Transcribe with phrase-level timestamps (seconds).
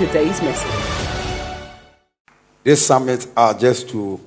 [0.00, 1.66] today's message.
[2.64, 4.18] This summit are just to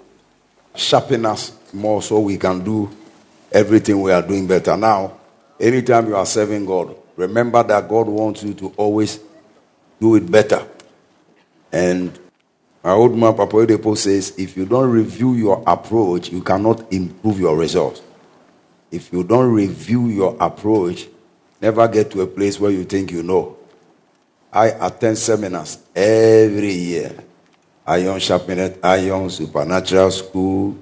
[0.75, 2.91] sharpen us more so we can do
[3.51, 4.77] everything we are doing better.
[4.77, 5.17] Now,
[5.59, 9.19] anytime you are serving God, remember that God wants you to always
[9.99, 10.63] do it better.
[11.71, 12.19] And
[12.83, 17.39] my old man Papa Oyedepo says, if you don't review your approach, you cannot improve
[17.39, 18.03] your results.
[18.91, 21.07] If you don't review your approach,
[21.59, 23.57] never get to a place where you think you know.
[24.53, 27.15] I attend seminars every year.
[27.87, 30.77] Ion Chapinet, Ion Supernatural School,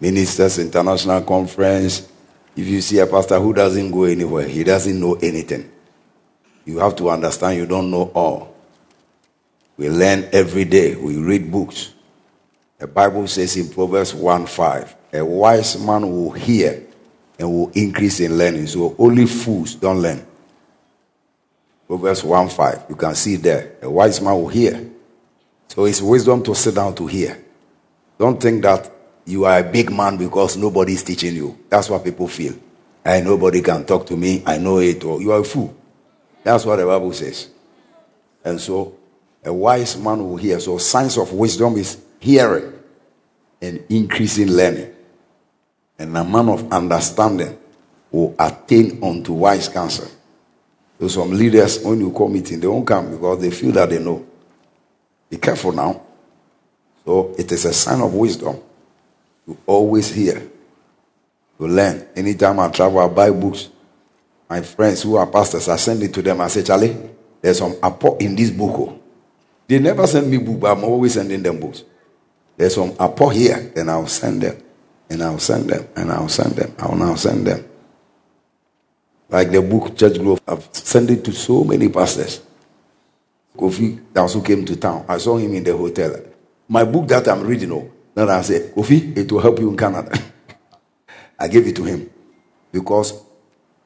[0.00, 2.08] Ministers International Conference.
[2.56, 5.70] If you see a pastor who doesn't go anywhere, he doesn't know anything.
[6.64, 8.56] You have to understand you don't know all.
[9.76, 10.96] We learn every day.
[10.96, 11.94] We read books.
[12.78, 16.84] The Bible says in Proverbs 1 5, a wise man will hear
[17.38, 18.66] and will increase in learning.
[18.66, 20.26] So only fools don't learn.
[21.92, 22.84] Proverbs 1 5.
[22.88, 23.76] You can see there.
[23.82, 24.82] A wise man will hear.
[25.68, 27.36] So it's wisdom to sit down to hear.
[28.18, 28.90] Don't think that
[29.26, 31.58] you are a big man because nobody is teaching you.
[31.68, 32.54] That's what people feel.
[33.04, 34.42] And nobody can talk to me.
[34.46, 35.04] I know it.
[35.04, 35.76] Or you are a fool.
[36.42, 37.50] That's what the Bible says.
[38.42, 38.96] And so
[39.44, 40.60] a wise man will hear.
[40.60, 42.72] So signs of wisdom is hearing
[43.60, 44.94] and increasing learning.
[45.98, 47.58] And a man of understanding
[48.10, 50.08] will attain unto wise counsel.
[51.02, 53.98] So some leaders, when you call meeting, they won't come because they feel that they
[53.98, 54.24] know.
[55.28, 56.00] Be careful now.
[57.04, 58.60] So it is a sign of wisdom
[59.44, 60.48] to always hear,
[61.58, 62.06] to learn.
[62.14, 63.68] Anytime I travel, I buy books.
[64.48, 66.40] My friends who are pastors, I send it to them.
[66.40, 66.96] I say, Charlie,
[67.40, 68.76] there's some apo in this book.
[68.78, 69.00] oh."
[69.66, 71.82] They never send me book, but I'm always sending them books.
[72.56, 74.56] There's some apo here, and I'll send them,
[75.10, 76.72] and I'll send them, and I'll send them.
[76.78, 77.71] I'll now send them.
[79.32, 82.42] Like the book Church Growth, I've sent it to so many pastors.
[83.56, 85.06] Kofi that also came to town.
[85.08, 86.14] I saw him in the hotel.
[86.68, 89.76] My book that I'm reading, oh, then I said, Kofi, it will help you in
[89.78, 90.12] Canada.
[91.38, 92.10] I gave it to him
[92.70, 93.22] because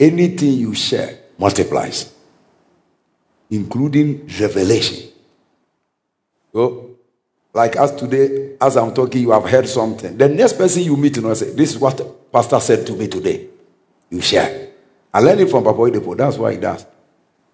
[0.01, 2.13] anything you share multiplies,
[3.49, 5.13] including revelation.
[6.53, 6.91] So,
[7.55, 10.19] like us today, as I'm talking, you have heard something.
[10.19, 13.07] The next person you meet, you know, say, This is what Pastor said to me
[13.07, 13.47] today.
[14.11, 14.66] You share.
[15.13, 16.17] I learned it from Papa Oyedepo.
[16.17, 16.85] That's why he does.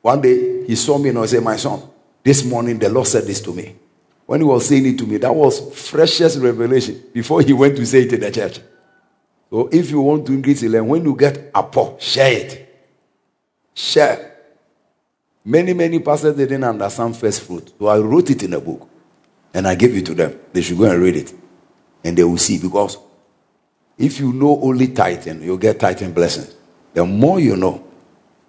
[0.00, 1.82] One day, he saw me and I said, My son,
[2.24, 3.76] this morning the Lord said this to me.
[4.26, 7.86] When he was saying it to me, that was freshest revelation before he went to
[7.86, 8.60] say it in the church.
[9.50, 12.68] So if you want to increase in learning, when you get a pot, share it.
[13.74, 14.32] Share.
[15.44, 17.72] Many, many pastors they didn't understand first fruit.
[17.78, 18.88] So I wrote it in a book
[19.52, 20.38] and I gave it to them.
[20.52, 21.34] They should go and read it.
[22.04, 22.96] And they will see because
[23.98, 26.54] if you know only tithing, you'll get tithing blessings.
[26.94, 27.84] The more you know,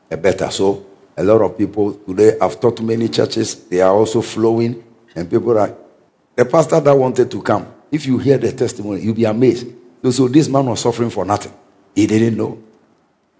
[0.10, 0.52] the better.
[0.52, 4.84] So a lot of people today, I've taught many churches, they are also flowing,
[5.16, 5.76] and people are.
[6.36, 9.68] The pastor that wanted to come, if you hear the testimony, you'll be amazed.
[10.10, 11.54] So, this man was suffering for nothing.
[11.96, 12.62] He didn't know.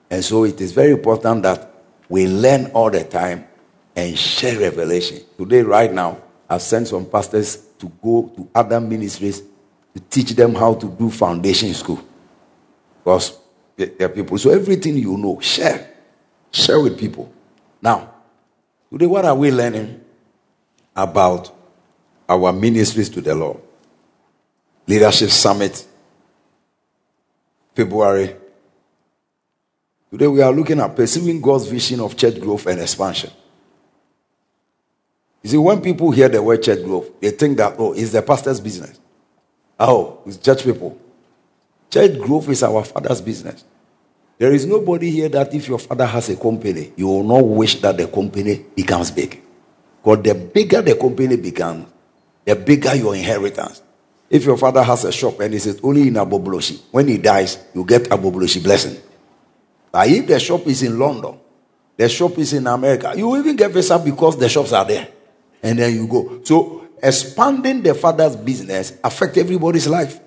[0.10, 1.74] And so it is very important that
[2.08, 3.48] we learn all the time
[3.96, 5.22] and share revelation.
[5.38, 10.54] Today, right now, I've sent some pastors to go to other ministries to teach them
[10.54, 12.00] how to do foundation school.
[13.04, 13.38] Because
[13.76, 14.38] there are people.
[14.38, 15.90] So everything you know, share.
[16.52, 17.32] Share with people.
[17.82, 18.14] Now,
[18.92, 20.02] today, what are we learning
[20.96, 21.52] about
[22.30, 23.60] our ministries to the Lord?
[24.86, 25.86] Leadership Summit,
[27.74, 28.36] February.
[30.12, 33.32] Today, we are looking at pursuing God's vision of church growth and expansion.
[35.42, 38.22] You see, when people hear the word church growth, they think that, oh, it's the
[38.22, 39.00] pastor's business.
[39.80, 40.98] Oh, it's church people.
[41.94, 43.64] Church growth is our father's business.
[44.40, 47.82] There is nobody here that if your father has a company, you will not wish
[47.82, 49.40] that the company becomes big.
[50.02, 51.86] Because the bigger the company becomes,
[52.46, 53.84] the bigger your inheritance.
[54.28, 57.64] If your father has a shop and it is only in Agbogbloshie, when he dies,
[57.76, 59.00] you get Agbogbloshie blessing.
[59.92, 61.38] But if the shop is in London,
[61.96, 65.10] the shop is in America, you even get visa because the shops are there.
[65.62, 66.42] And then you go.
[66.44, 70.23] So expanding the father's business affect everybody's life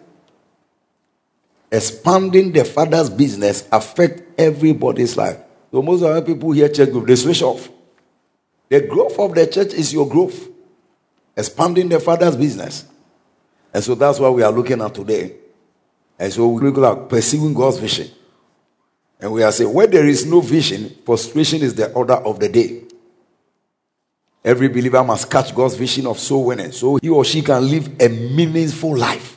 [1.71, 5.39] expanding the father's business affect everybody's life.
[5.71, 7.69] So most of our people here church group, they switch off.
[8.69, 10.49] The growth of the church is your growth.
[11.37, 12.87] expanding the Father's business.
[13.73, 15.35] And so that's what we are looking at today.
[16.19, 18.11] And so we look at pursuing God's vision.
[19.21, 22.49] And we are saying, where there is no vision, frustration is the order of the
[22.49, 22.83] day.
[24.43, 28.01] Every believer must catch God's vision of soul winning so he or she can live
[28.01, 29.36] a meaningful life.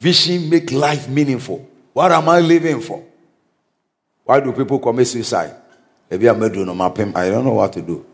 [0.00, 1.66] Vision make life meaningful.
[1.92, 3.04] What am I living for?
[4.24, 5.54] Why do people commit suicide?
[6.10, 8.06] Maybe I'm I don't know what to do.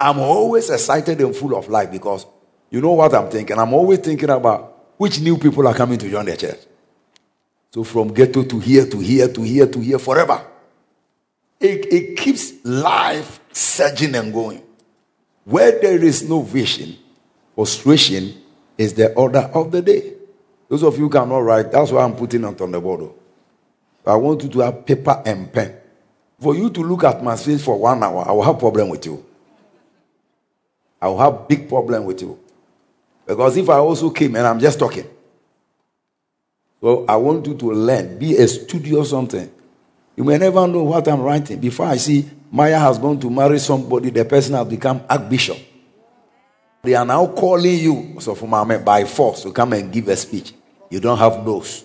[0.00, 2.26] I'm always excited and full of life because
[2.70, 3.58] you know what I'm thinking?
[3.58, 6.58] I'm always thinking about which new people are coming to join the church.
[7.70, 10.44] So from ghetto to here, to here, to here, to here, forever.
[11.60, 14.62] It, it keeps life surging and going.
[15.44, 16.96] Where there is no vision,
[17.54, 18.42] frustration
[18.76, 20.14] is the order of the day.
[20.72, 23.02] Those of you cannot write, that's why I'm putting it on the board.
[23.02, 23.14] Oh.
[24.06, 25.76] I want you to have paper and pen.
[26.40, 29.04] For you to look at my face for one hour, I will have problem with
[29.04, 29.22] you.
[30.98, 32.38] I will have big problem with you.
[33.26, 35.04] Because if I also came and I'm just talking,
[36.80, 39.52] so I want you to learn, be a studio something.
[40.16, 41.60] You may never know what I'm writing.
[41.60, 45.58] Before I see Maya has gone to marry somebody, the person has become Archbishop.
[46.82, 50.16] They are now calling you, so for my by force to come and give a
[50.16, 50.54] speech.
[50.92, 51.84] You don't have those.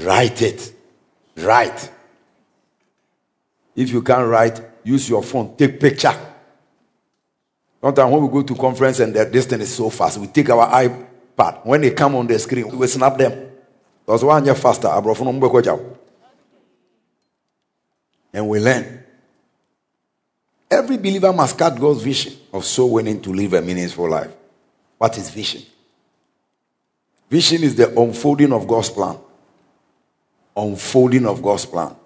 [0.00, 0.74] Write it.
[1.36, 1.92] Write.
[3.76, 5.54] If you can't write, use your phone.
[5.56, 6.12] Take picture.
[7.80, 10.68] Sometimes when we go to conference and the distance is so fast, we take our
[10.72, 11.64] iPad.
[11.64, 13.50] When they come on the screen, we snap them.
[14.04, 15.04] Because one year faster, and
[18.48, 19.04] we learn.
[20.68, 24.32] Every believer must cut God's vision of soul winning to live a meaningful life.
[24.98, 25.62] What is vision?
[27.32, 29.16] Vision is the unfolding of God's plan.
[30.54, 31.96] Unfolding of God's plan.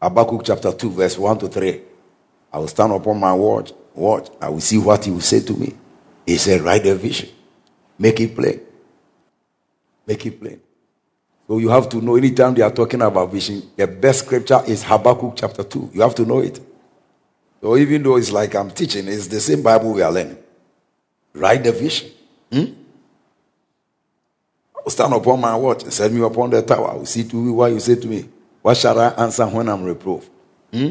[0.00, 1.80] Habakkuk chapter 2, verse 1 to 3.
[2.52, 4.36] I will stand upon my watch what?
[4.40, 5.72] I will see what he will say to me.
[6.26, 7.28] He said, Write the vision.
[7.96, 8.60] Make it plain.
[10.04, 10.60] Make it plain.
[11.46, 14.82] So you have to know anytime they are talking about vision, the best scripture is
[14.82, 15.90] Habakkuk chapter 2.
[15.92, 16.58] You have to know it.
[17.60, 20.38] So even though it's like I'm teaching, it's the same Bible we are learning.
[21.34, 22.10] Write the vision.
[22.50, 22.81] Hmm?
[24.84, 26.90] Will stand upon my watch and set me upon the tower.
[26.90, 28.28] I will see to you what you say to me.
[28.62, 30.28] What shall I answer when I'm reproved?
[30.72, 30.90] Hmm?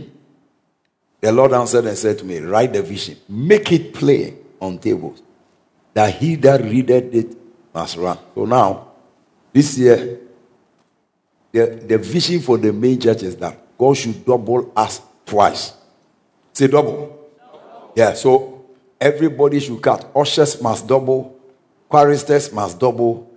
[1.19, 5.21] The Lord answered and said to me, Write the vision, make it plain on tables,
[5.93, 7.37] that he that readeth it
[7.73, 8.17] must run.
[8.35, 8.87] So now,
[9.53, 10.19] this year,
[11.51, 15.73] the, the vision for the main church is that God should double us twice.
[16.53, 17.29] Say double.
[17.37, 17.93] double.
[17.95, 18.65] Yeah, so
[18.99, 20.09] everybody should cut.
[20.15, 21.37] Ushers must double,
[21.89, 23.30] choristers must double,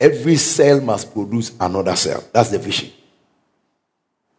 [0.00, 2.22] every cell must produce another cell.
[2.32, 2.90] That's the vision.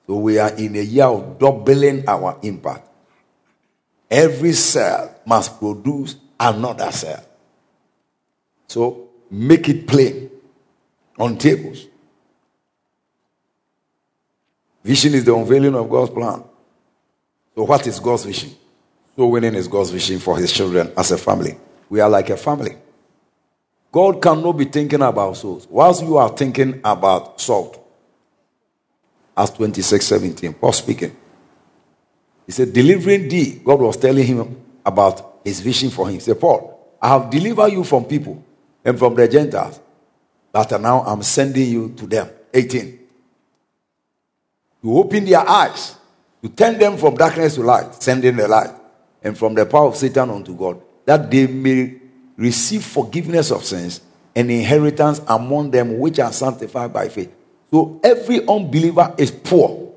[0.07, 2.87] So we are in a year of doubling our impact.
[4.09, 7.25] Every cell must produce another cell.
[8.67, 10.29] So make it plain
[11.17, 11.85] on tables.
[14.83, 16.43] Vision is the unveiling of God's plan.
[17.55, 18.51] So, what is God's vision?
[19.15, 21.57] So, winning is God's vision for his children as a family.
[21.89, 22.75] We are like a family.
[23.95, 25.67] God cannot be thinking about souls.
[25.69, 27.81] Whilst you are thinking about salt,
[29.37, 30.53] Acts 26 17.
[30.53, 31.15] Paul speaking.
[32.45, 36.15] He said, Delivering thee, God was telling him about his vision for him.
[36.15, 38.43] He said, Paul, I have delivered you from people
[38.83, 39.79] and from the Gentiles,
[40.51, 42.29] but now I'm sending you to them.
[42.53, 42.99] 18.
[44.81, 45.95] To open their eyes,
[46.43, 48.71] to turn them from darkness to light, sending the light,
[49.23, 52.01] and from the power of Satan unto God, that they may
[52.37, 54.01] receive forgiveness of sins
[54.35, 57.33] and inheritance among them which are sanctified by faith.
[57.71, 59.93] So every unbeliever is poor.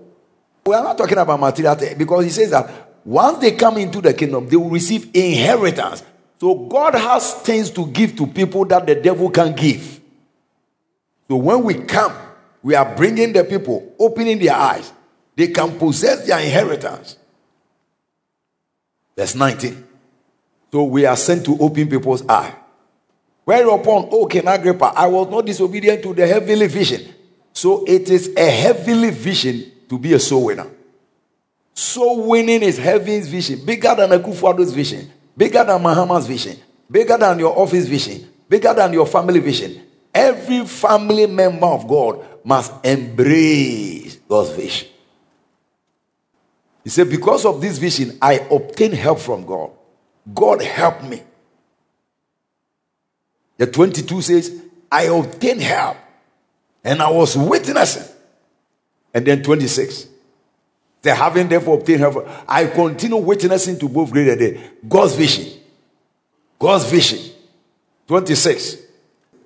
[0.64, 2.70] We are not talking about material because he says that
[3.04, 6.02] once they come into the kingdom, they will receive inheritance.
[6.40, 10.00] So God has things to give to people that the devil can give.
[11.28, 12.12] So when we come,
[12.62, 14.92] we are bringing the people, opening their eyes.
[15.36, 17.16] They can possess their inheritance.
[19.16, 19.87] Verse 19.
[20.70, 22.54] So we are sent to open people's eye.
[23.44, 27.14] Whereupon, O King Agrippa, I was not disobedient to the heavenly vision
[27.58, 30.68] so it is a heavenly vision to be a soul winner.
[31.74, 36.56] Soul winning is heaven's vision, bigger than Akufo-Addo's vision, bigger than Mahama's vision,
[36.88, 39.82] bigger than your office vision, bigger than your family vision.
[40.14, 44.88] Every family member of God must embrace God's vision.
[46.84, 49.72] He said, Because of this vision, I obtain help from God.
[50.34, 51.22] God help me.
[53.56, 55.96] The 22 says, I obtain help
[56.84, 58.14] and I was witnessing.
[59.12, 60.06] And then 26.
[61.02, 62.28] They having therefore obtained help.
[62.48, 65.60] I continue witnessing to both greater and God's vision.
[66.58, 67.34] God's vision.
[68.06, 68.76] 26.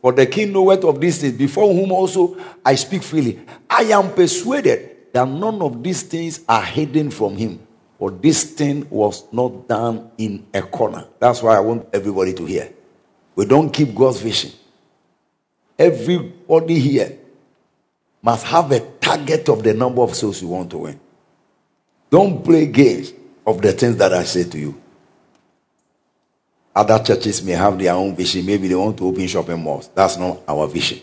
[0.00, 3.40] For the king knoweth of these things, before whom also I speak freely.
[3.70, 7.60] I am persuaded that none of these things are hidden from him.
[8.02, 11.04] For this thing was not done in a corner.
[11.20, 12.68] That's why I want everybody to hear.
[13.36, 14.50] We don't keep God's vision.
[15.78, 17.16] Everybody here
[18.20, 20.98] must have a target of the number of souls you want to win.
[22.10, 23.12] Don't play games
[23.46, 24.82] of the things that I say to you.
[26.74, 28.44] Other churches may have their own vision.
[28.44, 29.88] Maybe they want to open shopping malls.
[29.94, 30.98] That's not our vision.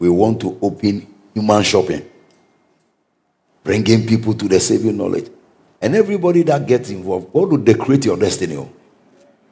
[0.00, 2.10] We want to open human shopping,
[3.62, 5.30] bringing people to the saving knowledge.
[5.82, 8.56] And everybody that gets involved, God will decorate your destiny.
[8.56, 8.72] Oh.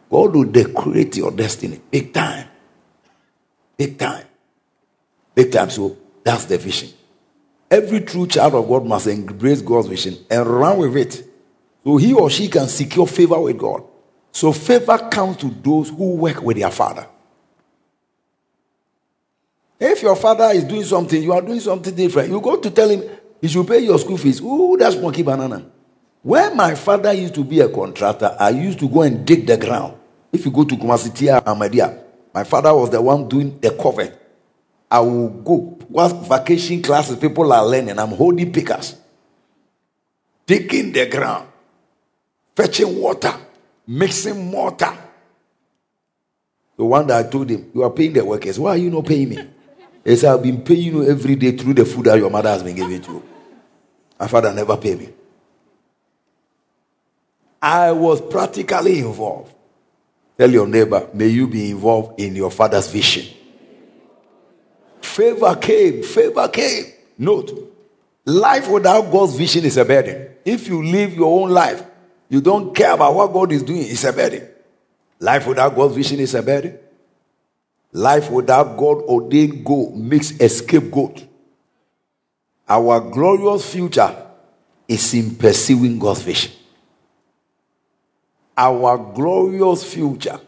[0.08, 1.80] God will decorate your destiny.
[1.90, 2.46] Big time.
[3.76, 4.24] Big time.
[5.34, 5.70] Big time.
[5.70, 6.90] So that's the vision.
[7.68, 11.24] Every true child of God must embrace God's vision and run with it.
[11.84, 13.82] So he or she can secure favor with God.
[14.30, 17.06] So favor comes to those who work with their father.
[19.80, 22.28] If your father is doing something, you are doing something different.
[22.28, 23.02] You go to tell him
[23.40, 24.40] he should pay your school fees.
[24.40, 25.64] Ooh, that's monkey banana.
[26.22, 29.56] When my father used to be a contractor, I used to go and dig the
[29.56, 29.96] ground.
[30.32, 31.98] If you go to Kumasitia Amadia,
[32.34, 34.12] my father was the one doing the cover.
[34.90, 37.98] I will go whilst vacation classes, people are learning.
[37.98, 38.96] I'm holding pickers,
[40.46, 41.48] digging the ground,
[42.54, 43.34] fetching water,
[43.86, 44.96] mixing mortar.
[46.76, 48.58] The one that I told him, You are paying the workers.
[48.58, 49.38] Why are you not paying me?
[50.04, 52.62] He said, I've been paying you every day through the food that your mother has
[52.62, 53.22] been giving to you.
[54.18, 55.08] My father never paid me.
[57.60, 59.54] I was practically involved.
[60.38, 63.36] Tell your neighbor, may you be involved in your father's vision.
[65.02, 66.84] Favor came, favor came.
[67.18, 67.52] Note,
[68.24, 70.28] life without God's vision is a burden.
[70.44, 71.82] If you live your own life,
[72.30, 74.48] you don't care about what God is doing, it's a burden.
[75.18, 76.78] Life without God's vision is a burden.
[77.92, 81.26] Life without God ordained goal makes a scapegoat.
[82.68, 84.16] Our glorious future
[84.86, 86.52] is in pursuing God's vision.
[88.60, 90.38] Our glorious future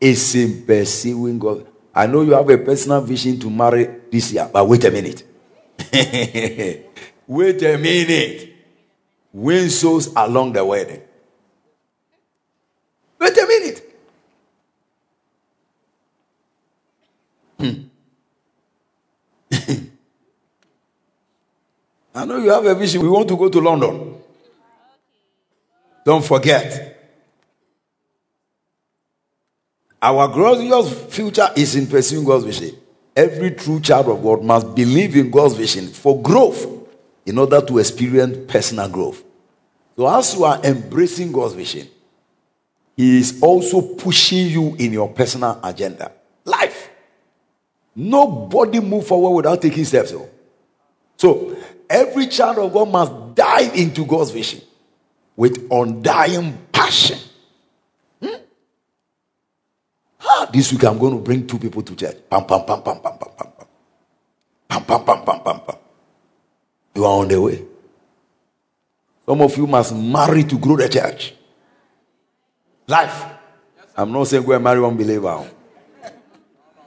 [0.00, 1.64] is in pursuing God.
[1.94, 5.22] I know you have a personal vision to marry this year, but wait a minute.
[7.28, 8.54] wait a minute.
[9.32, 11.02] Win souls along the way.
[13.20, 13.82] Wait a minute.
[17.60, 17.82] Hmm.
[22.16, 23.00] I know you have a vision.
[23.00, 24.16] We want to go to London.
[26.04, 27.03] Don't forget.
[30.04, 32.76] Our glorious future is in pursuing God's vision.
[33.16, 36.66] Every true child of God must believe in God's vision for growth
[37.24, 39.24] in order to experience personal growth.
[39.96, 41.88] So, as you are embracing God's vision,
[42.94, 46.12] He is also pushing you in your personal agenda.
[46.44, 46.90] Life.
[47.96, 50.12] Nobody move forward without taking steps.
[50.12, 50.28] Oh.
[51.16, 51.56] So,
[51.88, 54.60] every child of God must dive into God's vision
[55.34, 57.18] with undying passion.
[60.52, 62.16] This week I'm going to bring two people to church.
[62.30, 63.66] Pam, pam, pam, pam, pam, pam, pam, pam.
[64.68, 65.76] Pam, pam, pam, pam, pam, pam.
[66.94, 67.64] You are on the way.
[69.26, 71.34] Some of you must marry to grow the church.
[72.86, 73.24] Life.
[73.96, 75.48] I'm not saying go and marry one believer.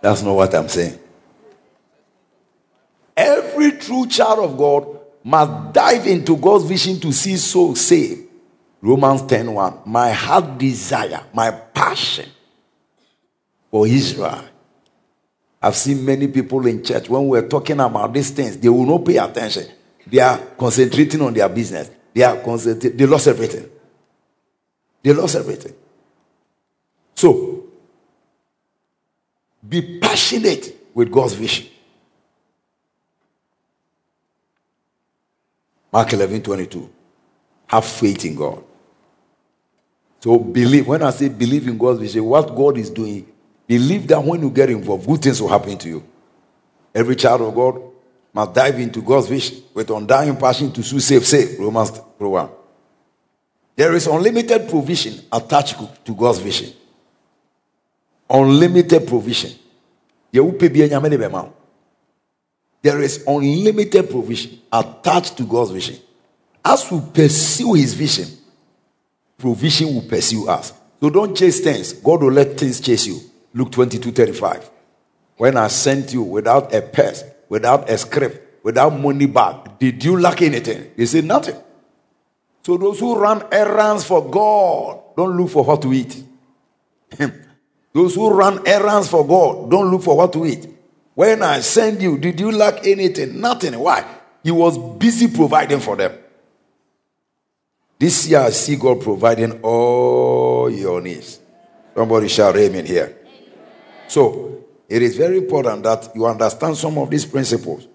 [0.02, 1.00] That's not what I'm saying.
[3.16, 8.30] Every true child of God must dive into God's vision to see souls saved.
[8.82, 9.80] Romans 10 1.
[9.86, 12.30] My heart desire, my passion
[13.72, 14.44] for Israel.
[15.62, 19.06] I've seen many people in church when we're talking about these things, they will not
[19.06, 19.66] pay attention.
[20.06, 21.90] They are concentrating on their business.
[22.14, 22.98] They are concentrating.
[22.98, 23.70] They lost everything.
[25.04, 25.74] They lost everything.
[27.16, 27.66] So,
[29.68, 31.68] be passionate with God's vision.
[35.92, 36.90] Mark 11 22.
[37.68, 38.64] Have faith in God.
[40.20, 40.88] So, believe.
[40.88, 43.28] When I say believe in God's vision, what God is doing,
[43.68, 46.04] Believe that when you get involved, good things will happen to you.
[46.96, 47.82] Every child of God
[48.34, 51.60] must dive into God's vision with undying passion to sue, save, save.
[51.60, 52.50] Romans 1.
[53.76, 56.74] There is unlimited provision attached to God's vision.
[58.30, 59.52] Unlimited provision.
[60.32, 60.44] There
[63.02, 65.98] is unlimited provision attached to God's vision.
[66.64, 68.28] As we pursue His vision,
[69.38, 70.74] provision will pursue us.
[71.00, 71.94] So don't chase things.
[71.94, 73.20] God will let things chase you.
[73.58, 74.70] Luke 22 35.
[75.38, 80.20] When I sent you without a purse, without a script, without money bag, did you
[80.20, 80.92] lack anything?
[80.96, 81.56] He said, Nothing.
[82.62, 86.24] So those who run errands for God don't look for what to eat.
[87.94, 90.68] Those who run errands for God don't look for what to eat.
[91.16, 93.42] When I sent you, did you lack anything?
[93.42, 93.80] Nothing.
[93.80, 94.06] Why?
[94.44, 96.12] He was busy providing for them.
[97.98, 101.40] This year, I see God providing all your needs.
[101.96, 103.17] Somebody shout amen here.
[104.08, 107.88] So, it is very important that you understand some of these principles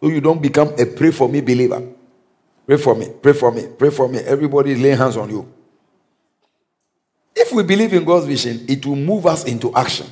[0.00, 1.82] so you don't become a pray for me believer.
[2.66, 4.18] Pray for me, pray for me, pray for me.
[4.18, 5.52] Everybody lay hands on you.
[7.34, 10.06] If we believe in God's vision, it will move us into action.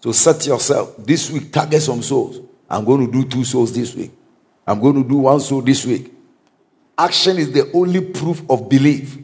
[0.00, 2.40] So set yourself this week, target some souls.
[2.68, 4.12] I'm going to do two souls this week.
[4.66, 6.12] I'm going to do one soul this week.
[6.96, 9.16] Action is the only proof of belief.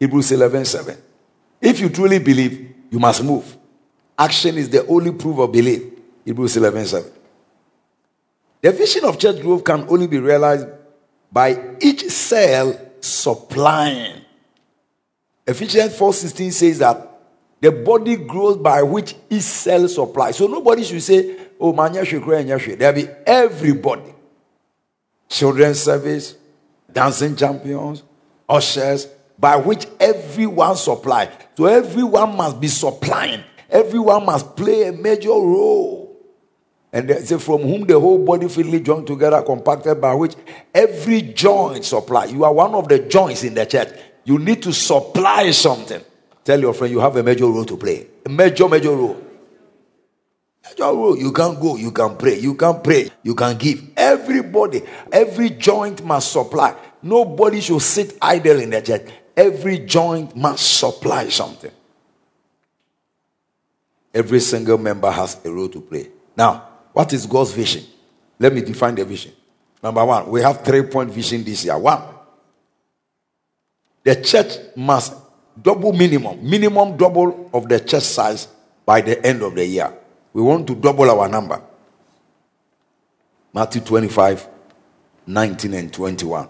[0.00, 0.96] Hebrews 11 7.
[1.60, 3.56] If you truly believe, you must move.
[4.18, 5.82] Action is the only proof of belief.
[6.24, 7.12] Hebrews 11 7.
[8.62, 10.68] The vision of church growth can only be realized
[11.30, 14.22] by each cell supplying.
[15.46, 17.10] Ephesians 4:16 says that
[17.60, 20.36] the body grows by which each cell supplies.
[20.36, 24.14] So nobody should say, "Oh, man, There be everybody,
[25.28, 26.36] children's service,
[26.90, 28.02] dancing champions,
[28.48, 31.30] ushers, by which everyone supply.
[31.56, 33.42] So everyone must be supplying.
[33.70, 36.04] Everyone must play a major role.
[36.92, 40.34] And they say, from whom the whole body fitly joined together, compacted by which
[40.72, 42.26] every joint supply.
[42.26, 43.88] You are one of the joints in the church.
[44.24, 46.00] You need to supply something.
[46.44, 48.06] Tell your friend you have a major role to play.
[48.24, 49.20] A major, major role.
[50.64, 51.18] Major role.
[51.18, 53.82] You can go, you can pray, you can pray, you can give.
[53.96, 56.76] Everybody, every joint must supply.
[57.02, 59.02] Nobody should sit idle in the church.
[59.36, 61.72] Every joint must supply something.
[64.14, 66.08] Every single member has a role to play.
[66.36, 67.84] Now, what is God's vision?
[68.38, 69.32] Let me define the vision.
[69.82, 71.76] Number one, we have three point vision this year.
[71.76, 72.00] One,
[74.04, 75.14] the church must
[75.60, 78.48] double minimum, minimum double of the church size
[78.86, 79.92] by the end of the year.
[80.32, 81.60] We want to double our number.
[83.52, 84.48] Matthew 25,
[85.26, 86.48] 19 and 21.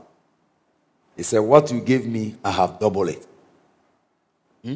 [1.16, 3.26] He said, What you gave me, I have doubled it.
[4.64, 4.74] Hmm?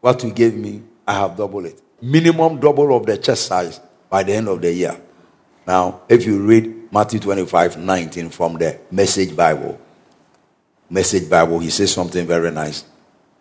[0.00, 1.82] What you gave me, I have doubled it.
[2.00, 4.96] Minimum double of the church size by the end of the year.
[5.66, 9.76] Now, if you read Matthew 25 19 from the Message Bible,
[10.88, 12.84] Message Bible, he says something very nice.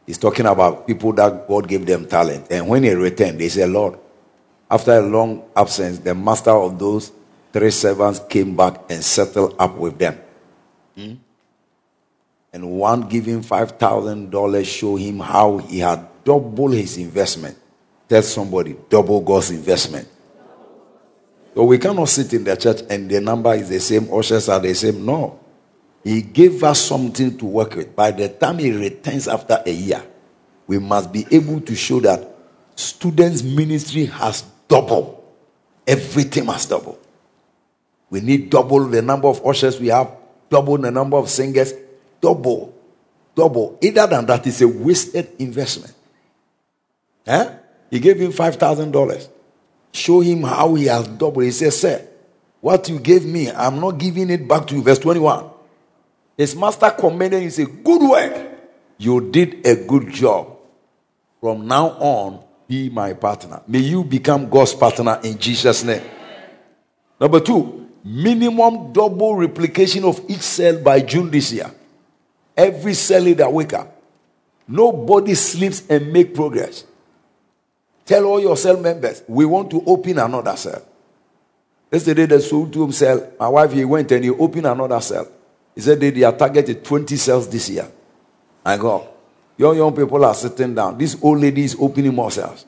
[0.07, 2.47] He's talking about people that God gave them talent.
[2.49, 3.99] And when he returned, they said, Lord,
[4.71, 7.11] after a long absence, the master of those
[7.53, 10.19] three servants came back and settled up with them.
[10.95, 11.13] Hmm?
[12.51, 17.57] And one giving $5,000 show him how he had doubled his investment.
[18.07, 20.07] Tell somebody, double God's investment.
[21.53, 24.59] So we cannot sit in the church and the number is the same, ushers are
[24.59, 25.05] the same.
[25.05, 25.39] No.
[26.03, 27.95] He gave us something to work with.
[27.95, 30.03] By the time he returns after a year,
[30.67, 32.35] we must be able to show that
[32.75, 35.21] students' ministry has doubled.
[35.85, 36.99] Everything has doubled.
[38.09, 40.11] We need double the number of ushers we have,
[40.49, 41.73] double the number of singers,
[42.21, 42.73] double,
[43.35, 43.77] double.
[43.81, 45.93] Either than that is a wasted investment.
[47.29, 47.49] Eh?
[47.91, 49.29] He gave him five thousand dollars.
[49.91, 51.43] Show him how he has doubled.
[51.43, 52.07] He says, Sir,
[52.59, 54.83] what you gave me, I'm not giving it back to you.
[54.83, 55.49] Verse 21.
[56.37, 58.47] His master commended him, said, Good work.
[58.97, 60.57] You did a good job.
[61.39, 63.61] From now on, be my partner.
[63.67, 66.03] May you become God's partner in Jesus' name.
[67.19, 71.71] Number two, minimum double replication of each cell by June this year.
[72.55, 74.01] Every cell leader wake up.
[74.67, 76.85] Nobody sleeps and make progress.
[78.09, 80.81] Tell all your cell members, we want to open another cell.
[81.91, 83.33] Yesterday, the sold to cell.
[83.39, 85.27] My wife, he went and he opened another cell.
[85.75, 87.87] He said they, they are targeted 20 cells this year.
[88.65, 89.07] I go,
[89.55, 90.97] young, young people are sitting down.
[90.97, 92.65] This old lady is opening more cells.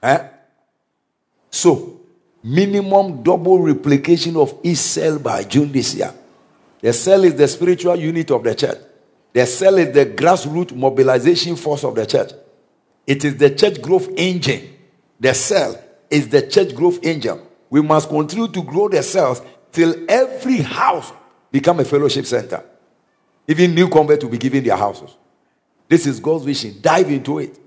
[0.00, 0.28] Eh?
[1.50, 1.98] So,
[2.40, 6.14] minimum double replication of each cell by June this year.
[6.80, 8.78] The cell is the spiritual unit of the church.
[9.32, 12.30] The cell is the grassroots mobilization force of the church.
[13.06, 14.76] It is the church growth engine.
[15.20, 17.40] The cell is the church growth engine.
[17.70, 21.12] We must continue to grow the cells till every house
[21.50, 22.64] become a fellowship center.
[23.46, 25.10] Even new converts will be given their houses.
[25.88, 26.76] This is God's vision.
[26.80, 27.58] Dive into it.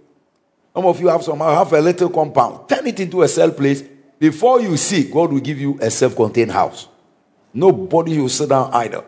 [0.74, 2.68] Some of you have some have a little compound.
[2.70, 3.84] Turn it into a cell place.
[4.20, 6.88] Before you see, God will give you a self-contained house.
[7.54, 9.06] Nobody will sit down idle.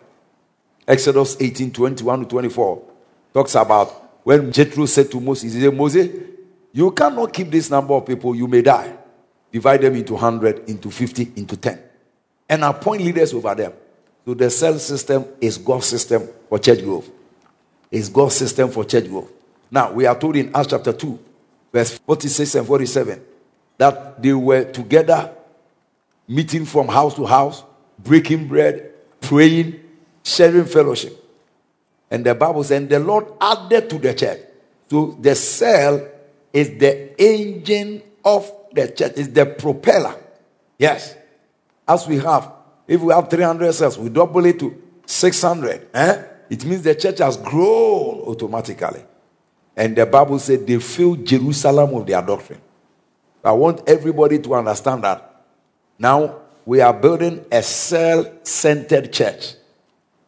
[0.88, 2.84] Exodus 18, 21 to 24
[3.34, 6.10] talks about when Jethro said to Moses, he said, Moses,
[6.72, 8.96] you cannot keep this number of people, you may die.
[9.52, 11.80] Divide them into 100, into 50, into 10.
[12.48, 13.74] And appoint leaders over them.
[14.26, 17.10] So the cell system is God's system for church growth.
[17.90, 19.32] It's God's system for church growth.
[19.72, 21.20] Now, we are told in Acts chapter 2,
[21.72, 23.22] verse 46 and 47,
[23.78, 25.34] that they were together,
[26.28, 27.64] meeting from house to house,
[27.98, 29.80] breaking bread, praying,
[30.24, 31.19] sharing fellowship.
[32.12, 34.40] And the Bible says, and the Lord added to the church.
[34.90, 36.08] So the cell
[36.52, 40.16] is the engine of the church, is the propeller.
[40.78, 41.16] Yes.
[41.88, 42.52] As we have,
[42.88, 45.90] if we have 300 cells, we double it to 600.
[45.94, 46.24] Eh?
[46.50, 49.04] It means the church has grown automatically.
[49.76, 52.62] And the Bible said they filled Jerusalem with their doctrine.
[53.44, 55.44] I want everybody to understand that.
[55.98, 59.54] Now we are building a cell centered church.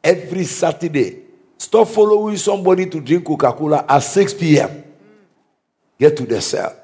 [0.03, 1.20] Every Saturday,
[1.61, 4.83] stop following somebody to drink Coca Cola at 6 p.m.
[5.99, 6.75] Get to the cell.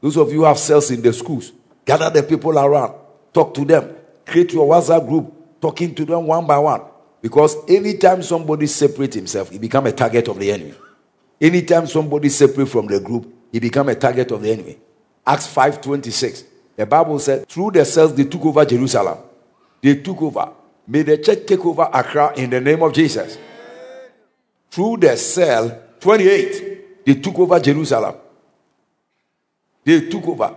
[0.00, 1.52] Those of you have cells in the schools,
[1.84, 2.94] gather the people around,
[3.32, 3.94] talk to them,
[4.26, 6.82] create your WhatsApp group, talking to them one by one.
[7.22, 10.74] Because anytime somebody separates himself, he become a target of the enemy.
[11.40, 14.78] Anytime somebody separate from the group, he become a target of the enemy.
[15.24, 16.42] Acts 5:26.
[16.76, 19.18] The Bible said, through the cells they took over Jerusalem.
[19.80, 20.50] They took over.
[20.88, 23.38] May the church take over Accra in the name of Jesus.
[24.70, 28.16] Through the cell 28, they took over Jerusalem.
[29.84, 30.56] They took over.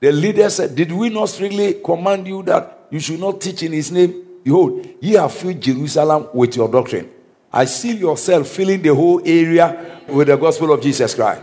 [0.00, 3.72] The leader said, Did we not strictly command you that you should not teach in
[3.72, 4.24] his name?
[4.44, 7.10] Behold, ye have filled Jerusalem with your doctrine.
[7.52, 11.42] I see yourself filling the whole area with the gospel of Jesus Christ.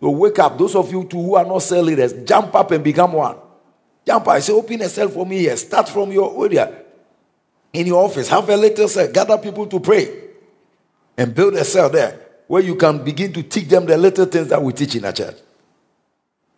[0.00, 0.56] So wake up.
[0.56, 3.36] Those of you too who are not cell leaders, jump up and become one.
[4.06, 4.34] Jump up.
[4.34, 5.56] I say, open a cell for me here.
[5.56, 6.84] Start from your area.
[7.72, 9.10] In your office, have a little cell.
[9.10, 10.27] Gather people to pray.
[11.18, 14.48] And build a cell there where you can begin to teach them the little things
[14.48, 15.36] that we teach in a church.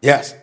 [0.00, 0.34] Yes.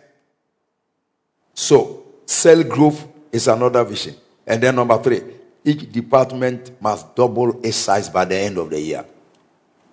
[1.54, 4.16] So, cell growth is another vision.
[4.44, 5.22] And then number three,
[5.64, 9.04] each department must double its size by the end of the year.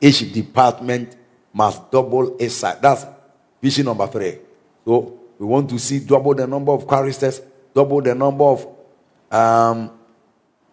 [0.01, 1.15] Each department
[1.53, 2.79] must double its size.
[2.81, 3.05] That's
[3.61, 4.39] vision number three.
[4.83, 7.41] So we want to see double the number of choristers,
[7.73, 8.67] double the number of
[9.31, 9.91] um,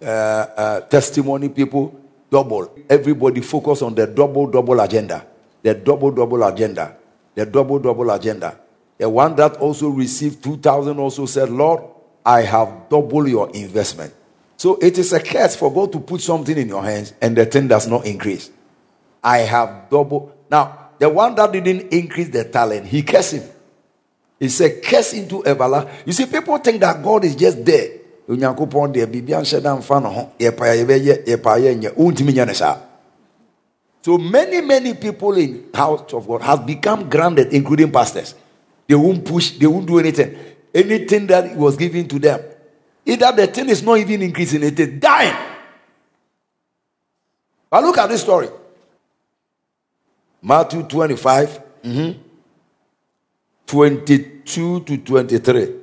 [0.00, 2.01] uh, uh, testimony people,
[2.32, 2.74] double.
[2.88, 5.26] Everybody focus on the double, double agenda.
[5.62, 6.96] The double, double agenda.
[7.34, 8.58] The double, double agenda.
[8.96, 11.84] The one that also received 2,000 also said, Lord,
[12.24, 14.14] I have double your investment.
[14.56, 17.44] So it is a curse for God to put something in your hands and the
[17.44, 18.50] thing does not increase.
[19.22, 20.34] I have double.
[20.50, 23.48] Now, the one that didn't increase the talent, he cursed him.
[24.38, 25.90] He said, curse into Evala.
[26.06, 28.01] You see, people think that God is just there.
[34.04, 38.34] So many, many people in house of God have become grounded, including pastors.
[38.88, 40.36] They won't push, they won't do anything.
[40.74, 42.40] Anything that was given to them,
[43.04, 45.36] Either the thing is not even increasing, it is dying.
[47.68, 48.48] But look at this story
[50.40, 52.20] Matthew 25, mm-hmm,
[53.66, 55.81] 22 to 23.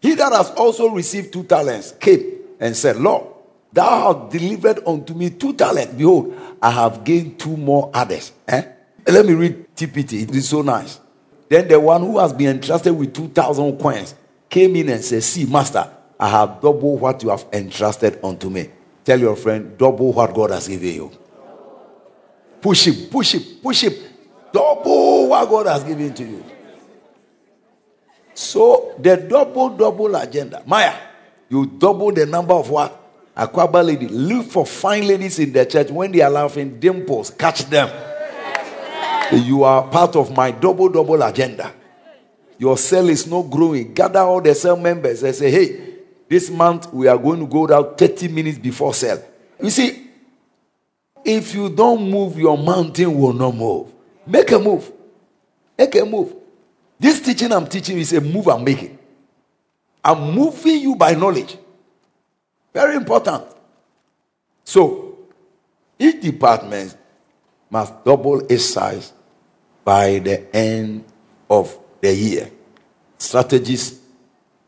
[0.00, 3.26] He that has also received two talents came and said, Lord,
[3.72, 5.94] thou hast delivered unto me two talents.
[5.94, 8.32] Behold, I have gained two more others.
[8.46, 8.62] Eh?
[9.06, 10.22] Let me read TPT.
[10.22, 11.00] It is so nice.
[11.48, 14.14] Then the one who has been entrusted with 2,000 coins
[14.48, 18.70] came in and said, See, master, I have double what you have entrusted unto me.
[19.04, 21.10] Tell your friend, double what God has given you.
[22.60, 23.94] Push him, push him, push him.
[24.52, 26.44] Double what God has given to you.
[28.38, 30.62] So the double, double agenda.
[30.64, 30.94] Maya,
[31.48, 33.34] you double the number of what?
[33.36, 34.06] Aquaba lady.
[34.06, 35.90] Look for fine ladies in the church.
[35.90, 37.90] When they are laughing, dimples, catch them.
[39.32, 41.72] You are part of my double, double agenda.
[42.58, 43.92] Your cell is not growing.
[43.92, 45.94] Gather all the cell members and say, hey,
[46.28, 49.20] this month we are going to go out 30 minutes before cell.
[49.60, 50.06] You see,
[51.24, 53.92] if you don't move, your mountain will not move.
[54.24, 54.92] Make a move.
[55.76, 56.37] Make a move.
[56.98, 58.98] This teaching I'm teaching is a move I'm making.
[60.04, 61.56] I'm moving you by knowledge.
[62.72, 63.44] Very important.
[64.64, 65.18] So,
[65.98, 66.96] each department
[67.70, 69.12] must double its size
[69.84, 71.04] by the end
[71.48, 72.50] of the year.
[73.16, 74.00] Strategies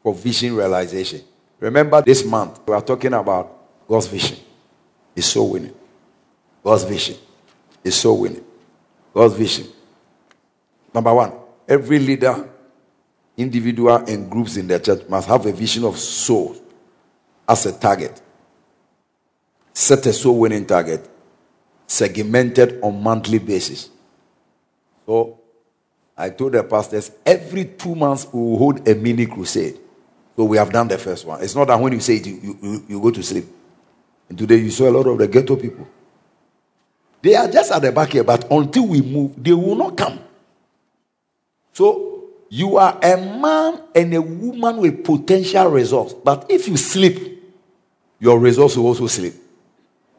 [0.03, 1.21] for vision realization.
[1.59, 4.38] Remember this month, we are talking about God's vision.
[5.14, 5.75] Is so winning.
[6.62, 7.16] God's vision
[7.83, 8.45] is so winning.
[9.12, 9.66] God's vision.
[10.95, 11.33] Number one,
[11.71, 12.51] every leader,
[13.37, 16.61] individual, and groups in the church must have a vision of souls
[17.49, 18.21] as a target.
[19.73, 21.09] Set a soul winning target,
[21.87, 23.89] segmented on monthly basis.
[25.07, 25.39] So
[26.17, 29.79] I told the pastors every two months we will hold a mini crusade.
[30.37, 31.43] So we have done the first one.
[31.43, 33.45] It's not that when you say it, you, you, you go to sleep.
[34.29, 35.87] And today you saw a lot of the ghetto people.
[37.23, 40.19] They are just at the back here, but until we move, they will not come.
[41.81, 46.12] So you are a man and a woman with potential results.
[46.12, 47.43] But if you sleep,
[48.19, 49.33] your results will also sleep.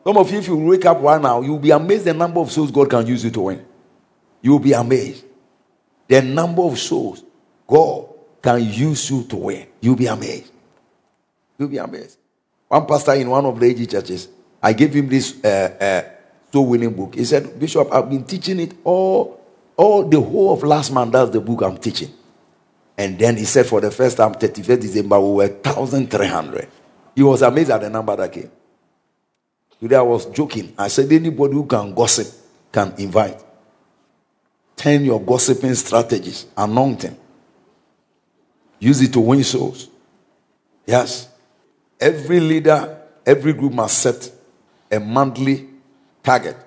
[0.04, 2.52] Some of you, if you wake up right now, you'll be amazed the number of
[2.52, 3.64] souls God can use you to win.
[4.42, 5.24] You'll be amazed.
[6.08, 7.24] The number of souls
[7.68, 8.10] God
[8.42, 9.68] can use you to win.
[9.82, 10.52] You'll be amazed.
[11.60, 12.18] You'll be amazed.
[12.70, 14.30] One pastor in one of the AG churches,
[14.64, 17.14] I gave him this uh, uh, soul winning book.
[17.14, 19.41] He said, Bishop, I've been teaching it all,
[19.78, 21.14] all the whole of last month.
[21.14, 22.14] That's the book I'm teaching.
[22.98, 26.68] And then he said, for the first time, 31st December, we were 1,300.
[27.16, 28.52] He was amazed at the number that came.
[29.80, 30.74] Today I was joking.
[30.78, 32.28] I said, anybody who can gossip
[32.72, 33.42] can invite.
[34.76, 37.18] Turn your gossiping strategies, anointing.
[38.80, 39.90] Use it to win souls.
[40.86, 41.30] Yes.
[42.00, 44.32] Every leader, every group must set
[44.92, 45.70] a monthly
[46.24, 46.58] target.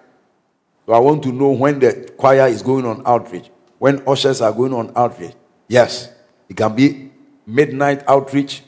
[0.86, 4.52] So I want to know when the choir is going on outreach, when ushers are
[4.52, 5.32] going on outreach.
[5.68, 6.12] Yes.
[6.48, 7.10] It can be
[7.46, 8.62] midnight outreach,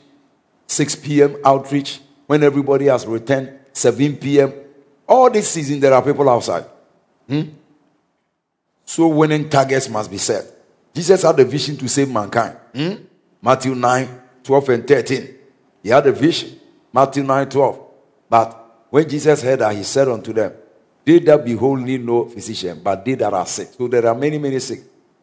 [0.67, 1.37] 6 p.m.
[1.45, 4.53] outreach, when everybody has returned 7 p.m.
[5.07, 6.65] All this season, there are people outside.
[7.27, 7.43] Hmm?
[8.85, 10.45] So winning targets must be set.
[10.93, 12.57] Jesus had a vision to save mankind.
[12.73, 12.93] Hmm?
[13.41, 15.35] Matthew 9, 12, and 13.
[15.83, 16.59] He had a vision.
[16.91, 17.81] Matthew 9, 12.
[18.29, 20.53] But when Jesus heard that, he said unto them,
[21.07, 23.69] They that behold need no physician, but they that are sick.
[23.77, 24.81] So there are many, many sick.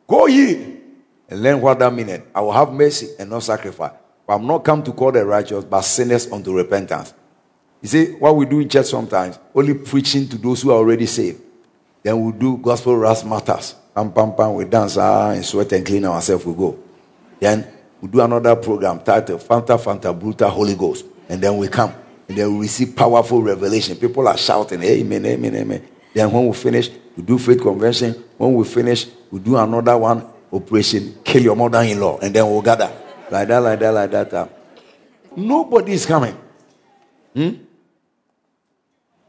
[0.09, 0.79] Go ye
[1.29, 2.23] and learn what that means.
[2.35, 3.93] I will have mercy and not sacrifice.
[4.27, 7.13] I'm not come to call the righteous, but sinners unto repentance.
[7.83, 11.05] You see, what we do in church sometimes, only preaching to those who are already
[11.05, 11.43] saved.
[12.03, 13.75] Then we do gospel ras matters.
[13.95, 16.79] Pam, pam, pam, we dance ah, and sweat and clean ourselves, we go.
[17.39, 17.69] Then
[18.01, 21.05] we do another program titled Fanta Fanta Bruta Holy Ghost.
[21.29, 21.95] And then we come.
[22.27, 23.97] Then we receive powerful revelation.
[23.97, 25.89] People are shouting, Amen, Amen, Amen.
[26.13, 28.13] Then when we finish, we do faith convention.
[28.37, 32.19] When we finish, we do another one, Operation Kill Your Mother in Law.
[32.19, 32.91] And then we'll gather.
[33.31, 34.33] Like that, like that, like that.
[34.33, 34.49] Uh.
[35.37, 36.37] Nobody is coming.
[37.35, 37.51] Hmm?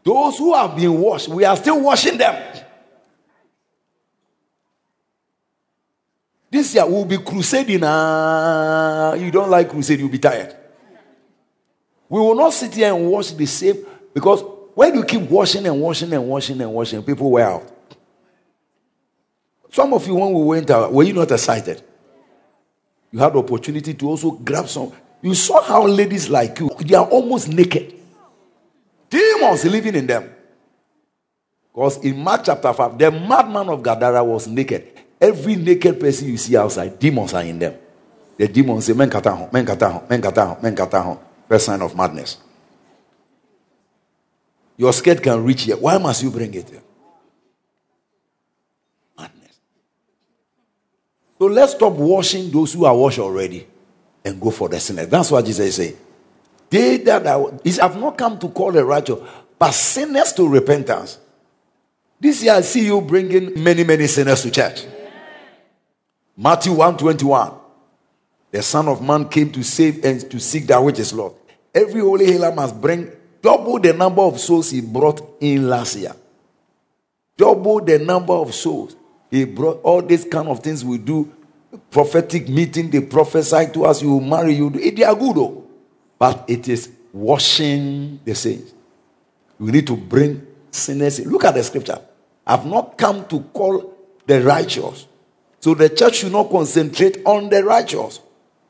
[0.04, 2.64] Those who have been washed, we are still washing them.
[6.52, 7.84] This year we'll be crusading.
[7.84, 10.56] Uh, you don't like crusade, you'll be tired.
[12.10, 14.44] We will not sit here and wash the same because
[14.76, 17.72] when you keep washing and washing and washing and washing, people wear out.
[19.72, 21.82] Some of you, when we went out, were you not excited?
[23.12, 24.92] You had the opportunity to also grab some.
[25.22, 27.94] You saw how ladies like you, they are almost naked.
[29.10, 30.30] Demons living in them.
[31.74, 34.92] Because in Mark chapter 5, the madman of Gadara was naked.
[35.20, 37.76] Every naked person you see outside, demons are in them.
[38.38, 41.20] The demons say, Men kataho, men kataho, men kataho, men kataho.
[41.48, 42.38] First sign of madness.
[44.78, 45.78] Your skirt can reach here.
[45.78, 46.82] Why must you bring it here?
[49.18, 49.60] Madness.
[51.40, 53.68] So let's stop washing those who are washed already
[54.24, 55.08] and go for the sinners.
[55.08, 55.98] That's what Jesus is saying.
[56.70, 59.20] They that are, have not come to call the righteous,
[59.58, 61.20] but sinners to repentance.
[62.20, 64.86] This year I see you bringing many, many sinners to church.
[66.36, 67.65] Matthew 121.
[68.52, 71.36] The Son of Man came to save and to seek that which is lost.
[71.74, 76.16] Every holy healer must bring double the number of souls he brought in last year.
[77.38, 78.96] Double the number of souls.
[79.30, 81.32] He brought all these kind of things we do.
[81.92, 84.92] Prophetic meeting, they prophesy to us, you will marry, you do.
[84.92, 85.68] They are good though.
[86.18, 88.74] But it is washing the saints.
[89.60, 91.30] We need to bring sinners in.
[91.30, 92.00] Look at the scripture.
[92.48, 93.94] I've not come to call
[94.26, 95.08] the righteous.
[95.60, 98.22] So the church should not concentrate on the righteous.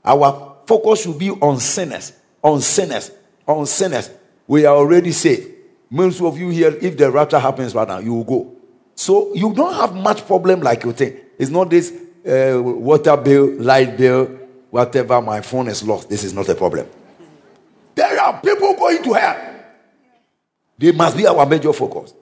[0.05, 3.11] Our focus should be on sinners, on sinners,
[3.47, 4.11] on sinners.
[4.47, 5.51] We are already saved.
[5.89, 8.55] Most of you here, if the rapture happens right now, you will go.
[8.95, 11.17] So you don't have much problem like you think.
[11.37, 11.91] It's not this
[12.25, 14.25] uh, water bill, light bill,
[14.69, 15.21] whatever.
[15.21, 16.09] My phone is lost.
[16.09, 16.87] This is not a problem.
[17.93, 19.55] There are people going to hell.
[20.77, 22.13] They must be our major focus.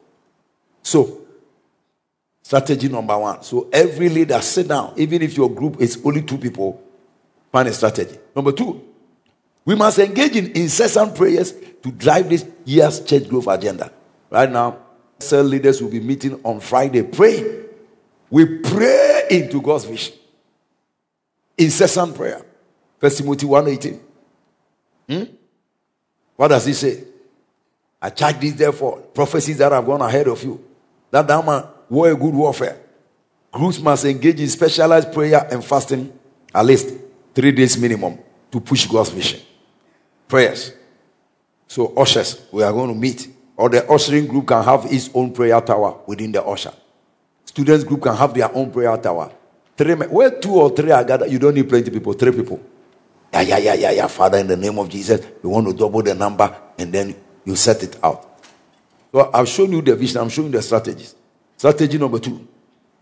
[0.84, 1.22] So,
[2.42, 3.42] strategy number one.
[3.44, 6.83] So, every leader sit down, even if your group is only two people,
[7.54, 8.18] find a strategy.
[8.36, 8.84] Number two,
[9.64, 13.94] we must engage in incessant prayers to drive this year's church growth agenda.
[14.30, 14.80] Right now,
[15.20, 17.62] cell leaders will be meeting on Friday Pray.
[18.30, 20.16] We pray into God's vision.
[21.56, 22.44] Incessant prayer.
[23.00, 24.00] First Timothy 1:18.
[25.08, 25.24] Hmm?
[26.36, 27.04] What does he say?
[28.02, 30.60] I charge this therefore, prophecies that have gone ahead of you.
[31.12, 32.80] That thou man war a good warfare.
[33.52, 36.12] Groups must engage in specialized prayer and fasting
[36.56, 38.18] at least three days minimum
[38.52, 39.40] to push God's vision.
[40.28, 40.74] Prayers.
[41.68, 45.32] So, ushers, we are going to meet or the ushering group can have its own
[45.32, 46.74] prayer tower within the usher.
[47.46, 49.32] Students group can have their own prayer tower.
[49.78, 52.14] Three, where two or three are gathered, you don't need plenty people.
[52.14, 52.60] Three people.
[53.32, 54.08] Yeah, yeah, yeah, yeah, yeah.
[54.08, 57.16] Father, in the name of Jesus, we want to double the number, and then
[57.46, 58.40] you set it out.
[59.12, 60.22] So I've shown you the vision.
[60.22, 61.16] I'm showing the strategies.
[61.58, 62.48] Strategy number two: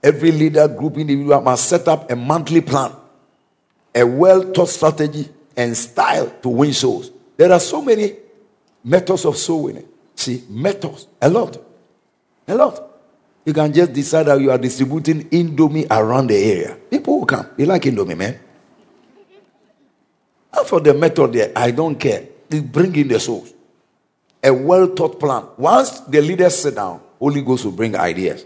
[0.01, 2.91] every leader, group, individual must set up a monthly plan,
[3.93, 7.11] a well-taught strategy and style to win souls.
[7.37, 8.15] There are so many
[8.83, 9.87] methods of soul winning.
[10.15, 11.57] See, methods, a lot,
[12.47, 12.87] a lot.
[13.45, 16.77] You can just decide that you are distributing Indomie around the area.
[16.89, 17.47] People will come.
[17.57, 18.39] They like Indomie, man.
[20.53, 22.27] And for the method there, I don't care.
[22.49, 23.53] They bring in the souls.
[24.43, 25.45] A well thought plan.
[25.57, 28.45] Once the leaders sit down, Holy Ghost will bring ideas.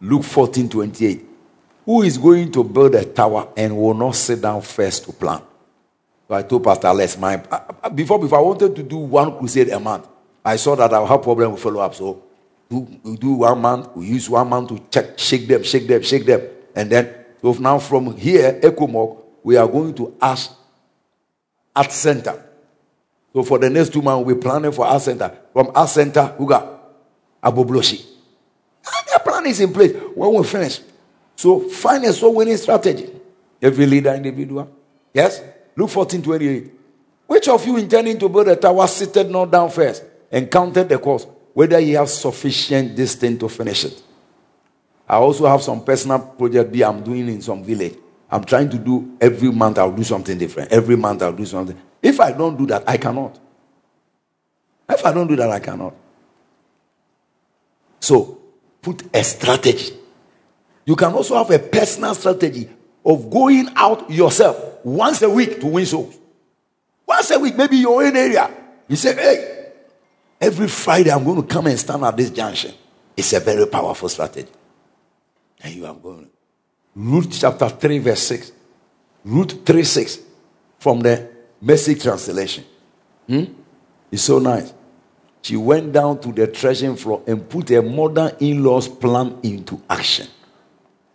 [0.00, 1.25] Luke 14 28.
[1.86, 5.40] Who is going to build a tower and will not sit down first to plan?
[6.26, 9.68] So I told Pastor Les, my, uh, before, before I wanted to do one crusade
[9.68, 10.08] a month,
[10.44, 11.94] I saw that I'll have problem with follow up.
[11.94, 12.24] So
[12.68, 16.26] we do one month, we use one month to check, shake them, shake them, shake
[16.26, 16.42] them.
[16.74, 20.52] And then, so now from here, ECOMOG, we are going to ask
[21.74, 22.42] Art Center.
[23.32, 25.30] So for the next two months, we're planning for Art Center.
[25.52, 26.66] From Art Center, who got
[27.40, 28.04] Agbogbloshie.
[28.04, 30.80] And the plan is in place when we finish.
[31.36, 33.10] So find a soul winning strategy.
[33.60, 34.68] Every leader individual.
[35.12, 35.42] Yes?
[35.76, 36.72] Luke 14 28.
[37.26, 40.98] Which of you intending to build a tower seated not down first and counted the
[40.98, 44.02] cost, whether you have sufficient distance to finish it?
[45.08, 47.96] I also have some personal project B I'm doing in some village.
[48.30, 50.72] I'm trying to do every month I'll do something different.
[50.72, 51.80] Every month I'll do something.
[52.02, 53.38] If I don't do that, I cannot.
[54.88, 55.94] If I don't do that, I cannot.
[58.00, 58.40] So
[58.82, 59.92] put a strategy.
[60.86, 62.70] You can also have a personal strategy
[63.04, 66.16] of going out yourself once a week to win souls.
[67.04, 68.50] Once a week, maybe your own area.
[68.88, 69.72] You say, hey,
[70.40, 72.72] every Friday I'm going to come and stand at this junction.
[73.16, 74.48] It's a very powerful strategy.
[75.60, 76.30] And you are going.
[76.94, 78.52] Ruth chapter 3, verse 6.
[79.24, 80.18] Ruth 3 6
[80.78, 82.64] from the Message translation.
[83.26, 83.44] Hmm?
[84.12, 84.72] It's so nice.
[85.42, 89.80] She went down to the threshing floor and put her mother in law's plan into
[89.88, 90.28] action.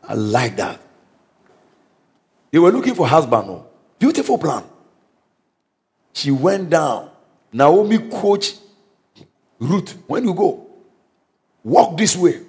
[0.04, 0.80] I like that.
[2.52, 3.48] They were looking for husband.
[3.48, 3.68] No?
[4.00, 4.64] Beautiful plan.
[6.14, 7.10] She went down.
[7.54, 8.54] Naomi coach
[9.60, 9.96] Ruth.
[10.08, 10.66] When you go,
[11.64, 12.42] walk this way.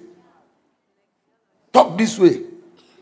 [1.71, 2.41] Talk this way.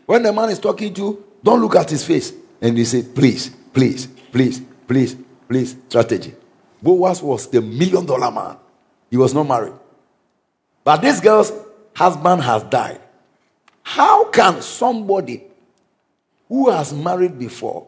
[0.06, 2.32] When the man is talking to you, don't look at his face.
[2.60, 5.16] And he said, please, please, please, please,
[5.48, 6.34] please, strategy.
[6.82, 8.56] Boaz was the million dollar man.
[9.10, 9.74] He was not married.
[10.84, 11.52] But this girl's
[11.94, 13.00] husband has died.
[13.82, 15.44] How can somebody
[16.48, 17.86] who has married before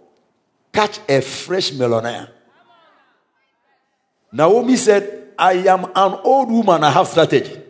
[0.73, 2.31] catch a fresh millionaire?
[4.33, 7.61] Naomi said, I am an old woman, I have strategy.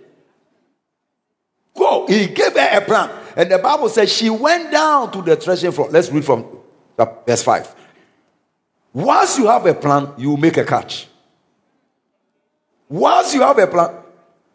[1.74, 2.06] Go.
[2.06, 3.10] He gave her a plan.
[3.37, 5.88] And the Bible says she went down to the threshing floor.
[5.90, 6.46] Let's read from
[7.26, 7.74] verse 5.
[8.92, 11.08] Once you have a plan, you make a catch.
[12.88, 13.96] Once you have a plan,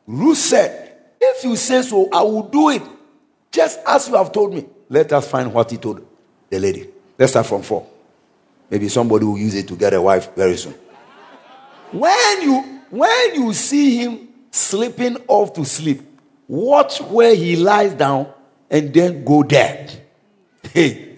[0.08, 2.82] Ruth said, If you say so, I will do it.
[3.52, 4.66] Just as you have told me.
[4.90, 6.06] Let us find what he told
[6.50, 6.90] the lady.
[7.18, 7.88] Let's start from four.
[8.70, 10.74] Maybe somebody will use it to get a wife very soon.
[11.92, 16.02] When you when you see him slipping off to sleep,
[16.48, 18.32] watch where he lies down
[18.70, 19.88] and then go there.
[20.72, 21.18] Hey,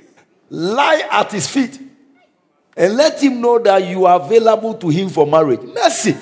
[0.49, 1.79] lie at his feet
[2.75, 5.61] and let him know that you are available to him for marriage.
[5.61, 6.15] Mercy.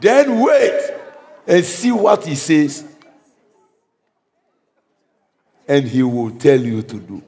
[0.00, 0.94] Then wait
[1.46, 2.84] and see what he says.
[5.68, 7.22] And he will tell you to do.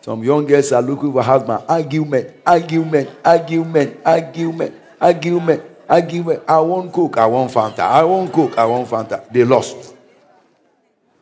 [0.00, 1.64] Some young girls are looking for husband.
[1.68, 6.42] Argument, argument, argument, argument, argument, argument.
[6.48, 7.80] I won't cook, I won't Fanta.
[7.80, 9.30] I won't cook, I won't Fanta.
[9.32, 9.94] They lost.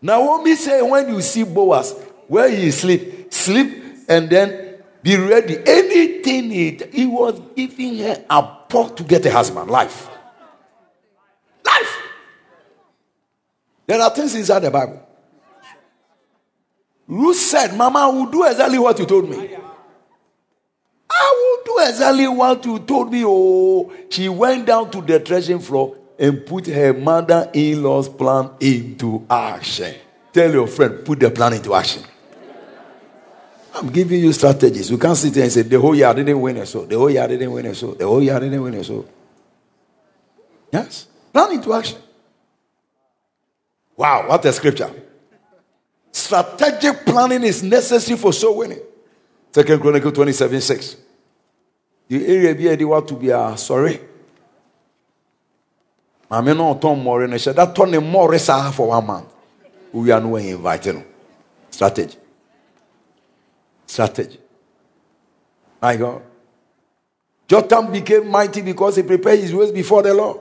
[0.02, 1.92] Naomi say when you see Boaz,
[2.28, 5.56] where he sleep, sleep and then be ready.
[5.66, 9.70] Anything he, he was giving her a pot to get a husband.
[9.70, 10.10] Life.
[11.64, 11.96] Life.
[13.86, 15.00] There are things inside the Bible.
[17.06, 19.56] Ruth said, Mama, I will do exactly what you told me.
[21.10, 23.22] I will do exactly what you told me.
[23.24, 28.50] Oh, she went down to the threshing floor and put her mother in law's plan
[28.60, 29.94] into action.
[30.32, 32.02] Tell your friend, put the plan into action.
[33.74, 34.90] I'm giving you strategies.
[34.90, 36.86] You can't sit there and say, the whole year I didn't win a soul.
[36.86, 37.92] The whole year I didn't win a soul.
[37.94, 39.06] The whole year I didn't win a soul.
[40.72, 41.08] Yes.
[41.32, 41.98] Plan into action.
[43.96, 44.90] Wow, what a scripture.
[46.14, 48.78] Strategic planning is necessary for soul winning.
[49.50, 50.96] Second Chronicle 27 6.
[52.06, 53.98] The area be the want to be uh, sorry.
[56.30, 59.28] maame no ɔtɔn mmɔre no hyɛ da tɔ ne mmɔre saa for one month
[59.92, 61.02] wowia no wɔyɛ invite no
[61.70, 62.16] strategy
[63.86, 64.38] strategy
[65.82, 66.22] my god
[67.46, 70.40] jotham became mighty because he prepared his ways before the lord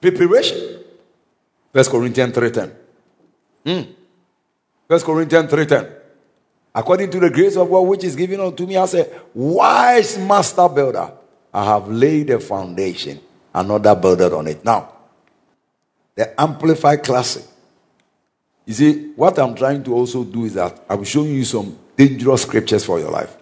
[0.00, 0.82] preparation
[1.72, 2.72] first corinthians 3.10
[3.64, 3.92] hmm.
[4.90, 5.88] First corinthians 3.10
[6.74, 10.68] according to the grace of god which is given unto me as a wise master
[10.68, 11.12] builder
[11.54, 13.20] i have laid a foundation
[13.54, 14.64] another builder on it.
[14.64, 14.92] Now
[16.14, 17.44] the amplified classic.
[18.66, 22.42] You see what i'm trying to also do is that i'm showing you some dangerous
[22.42, 23.36] scriptures for your life.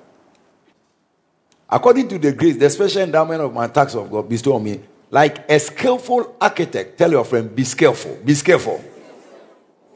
[1.70, 4.80] According to the grace the special endowment of my tax of god bestowed on me
[5.11, 6.99] like a skillful architect.
[6.99, 8.82] Tell your friend be skillful be skillful.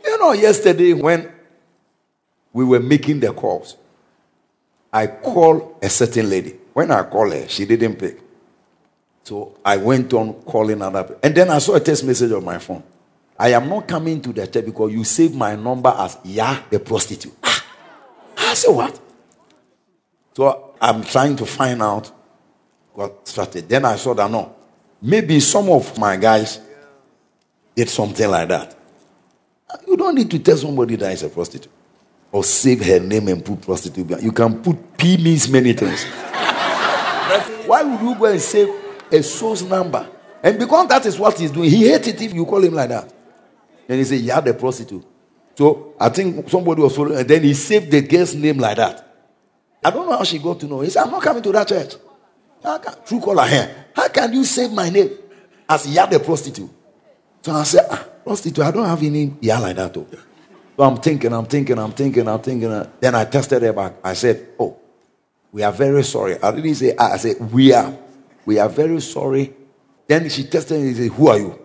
[0.05, 1.31] You know yesterday when
[2.53, 3.77] we were making the calls
[4.93, 8.23] i called a certain lady when i called her she didn't pick
[9.25, 11.21] so I went on calling other people.
[11.23, 12.83] And then I saw a text message on my phone.
[13.39, 16.81] I am not coming to the church because you saved my number as Ya the
[16.81, 17.35] prostitute.
[17.43, 17.65] Ah.
[18.37, 19.01] I said, What?
[20.35, 22.11] So I'm trying to find out
[22.95, 23.67] what strategy.
[23.67, 24.55] Then I saw that no,
[25.01, 26.61] maybe some of my guys
[27.75, 28.77] did something like that.
[29.87, 31.73] You don't need to tell somebody that is a prostitute
[32.33, 34.21] or save her name and put prostitute.
[34.23, 36.05] You can put P means many things.
[37.67, 38.69] Why would you go and save
[39.13, 40.09] a source number.
[40.43, 42.89] And because that is what he's doing, he hates it if you call him like
[42.89, 43.13] that.
[43.89, 45.05] And he said, Yeah, the prostitute.
[45.55, 49.07] So I think somebody was following, and then he saved the girl's name like that.
[49.85, 50.81] I don't know how she got to know.
[50.81, 51.95] He said, I'm not coming to that church.
[52.63, 53.87] How can, true caller here.
[53.95, 55.11] How can you save my name
[55.69, 56.71] as Ya the prostitute?
[57.43, 59.93] So I said, ah, prostitute, I don't have any Ya like that.
[59.93, 60.07] Though.
[60.77, 62.71] So I'm thinking, I'm thinking, I'm thinking, I'm thinking.
[62.71, 63.95] Uh, then I tested her back.
[64.03, 64.77] I said, Oh,
[65.53, 66.43] we are very sorry.
[66.43, 67.95] I didn't say, ah, I said, We are
[68.45, 69.53] we are very sorry.
[70.07, 71.59] Then she tested me and said, Who are you?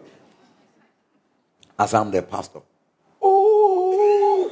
[1.80, 2.60] As I'm the pastor.
[3.22, 4.52] Oh,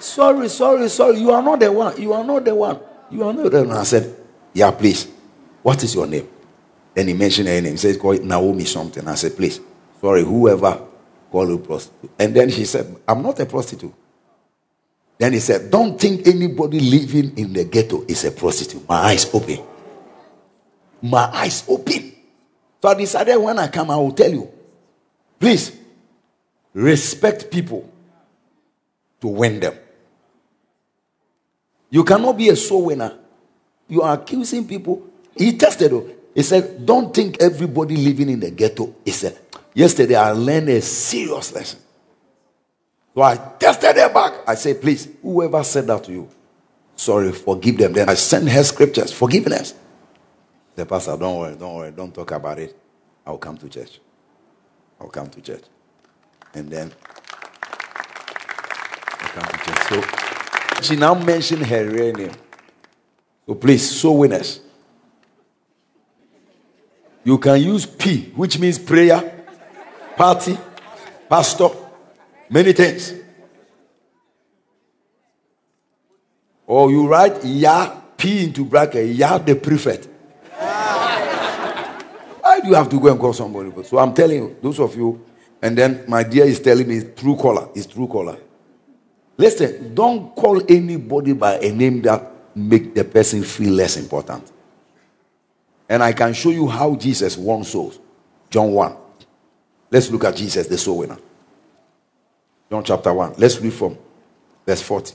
[0.00, 1.18] sorry, sorry, sorry.
[1.18, 2.00] You are not the one.
[2.00, 2.80] You are not the one.
[3.10, 3.76] You are not the one.
[3.76, 4.16] I said,
[4.52, 5.08] Yeah, please.
[5.62, 6.28] What is your name?
[6.94, 7.72] Then he mentioned her name.
[7.72, 9.06] He said, Call Naomi something.
[9.06, 9.60] I said, Please.
[10.00, 10.80] Sorry, whoever
[11.36, 12.10] call you prostitute.
[12.18, 13.94] And then she said, I'm not a prostitute.
[15.18, 18.88] Then he said, Don't think anybody living in the ghetto is a prostitute.
[18.88, 19.58] My eyes open
[21.02, 22.12] my eyes open.
[22.82, 24.50] So I decided when I come, I will tell you.
[25.38, 25.76] Please
[26.72, 27.90] respect people
[29.20, 29.74] to win them.
[31.90, 33.16] You cannot be a soul winner.
[33.88, 35.08] You are accusing people.
[35.36, 35.92] He tested.
[36.34, 39.32] He said, Don't think everybody living in the ghetto is a.
[39.76, 41.78] Yesterday, I learned a serious lesson.
[43.14, 44.32] So I tested her back.
[44.46, 46.30] I said, Please, whoever said that to you,
[46.96, 47.92] sorry, forgive them.
[47.92, 49.74] Then I sent her scriptures, forgiveness.
[50.76, 52.74] The pastor, don't worry, don't worry, don't talk about it.
[53.26, 54.00] I'll come to church.
[54.98, 55.64] I'll come to church.
[56.54, 56.90] And then
[59.20, 59.88] I'll come to church.
[59.90, 62.32] So she now mentioned her real name.
[63.46, 64.60] So please, so winners.
[67.24, 69.35] You can use P, which means prayer,
[70.16, 70.58] party,
[71.28, 71.68] pastor,
[72.48, 73.14] many things.
[76.66, 80.08] Or you write Ya, P into bracket, Ya the prefect.
[82.40, 83.70] Why do you have to go and call somebody?
[83.84, 85.24] So I'm telling you, those of you,
[85.60, 87.68] and then my dear is telling me it's true caller.
[87.74, 88.38] It's true caller.
[89.36, 94.50] Listen, don't call anybody by a name that make the person feel less important.
[95.88, 97.98] And I can show you how Jesus won souls.
[98.50, 98.96] John 1.
[99.90, 101.18] Let's look at Jesus, the soul winner.
[102.70, 103.34] John chapter 1.
[103.38, 103.96] Let's read from
[104.66, 105.14] verse 40.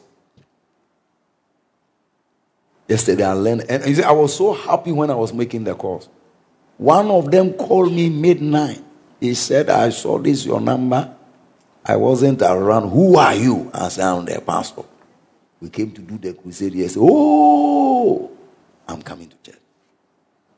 [2.88, 5.76] Yesterday I learned, and you see, I was so happy when I was making the
[5.76, 6.10] calls.
[6.78, 8.82] One of them called me midnight.
[9.20, 11.16] He said, I saw this your number.
[11.86, 12.90] I wasn't around.
[12.90, 13.70] Who are you?
[13.74, 14.84] I said, I'm the pastor.
[15.60, 16.74] We came to do the crusade.
[16.74, 18.32] He said, Oh,
[18.88, 19.62] I'm coming to church.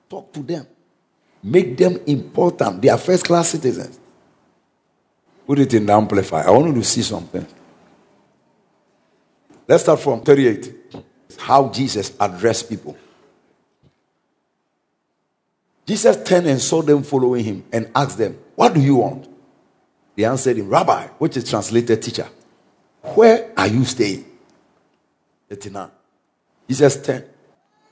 [0.10, 0.66] Talk to them.
[1.44, 2.82] Make them important.
[2.82, 4.00] They are first class citizens.
[5.46, 6.48] Put it in the amplifier.
[6.48, 7.46] I want you to see something.
[9.68, 10.74] Let's start from 38.
[11.40, 12.98] How Jesus addressed people.
[15.86, 19.28] Jesus turned and saw them following him and asked them, What do you want?
[20.16, 22.28] They answered him, Rabbi, which is translated teacher,
[23.02, 24.26] where are you staying?
[25.50, 25.90] 39.
[26.70, 27.26] Jesus turned.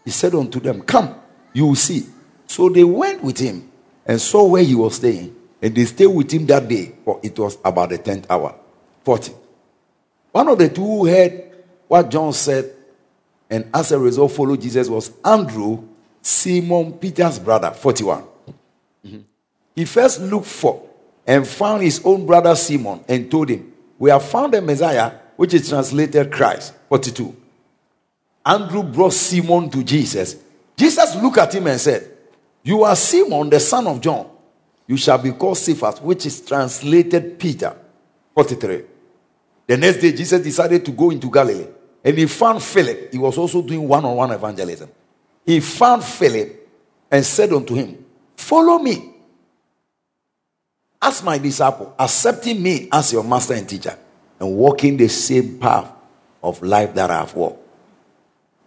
[0.06, 1.16] He said unto them, Come,
[1.54, 2.08] you will see.
[2.48, 3.70] So they went with him
[4.06, 5.36] and saw where he was staying.
[5.62, 8.56] And they stayed with him that day, for it was about the 10th hour.
[9.04, 9.34] 40.
[10.32, 11.52] One of the two who heard
[11.88, 12.74] what John said
[13.52, 15.84] and as a result followed Jesus was Andrew,
[16.22, 18.24] Simon Peter's brother, 41.
[19.06, 19.20] Mm-hmm.
[19.76, 20.88] He first looked for
[21.28, 25.54] and found his own brother Simon and told him, We have found the Messiah, which
[25.54, 26.74] is translated Christ.
[26.88, 27.36] 42.
[28.46, 30.38] Andrew brought Simon to Jesus.
[30.78, 32.10] Jesus looked at him and said,
[32.64, 34.31] You are Simon, the son of John.
[34.92, 37.74] You shall be called Cephas, which is translated Peter.
[38.36, 38.84] 43.
[39.66, 41.68] The next day, Jesus decided to go into Galilee.
[42.04, 43.10] And he found Philip.
[43.10, 44.90] He was also doing one on one evangelism.
[45.46, 46.70] He found Philip
[47.10, 48.04] and said unto him,
[48.36, 49.14] Follow me.
[51.02, 53.98] As my disciple, accepting me as your master and teacher,
[54.42, 55.90] and walking the same path
[56.44, 57.66] of life that I have walked.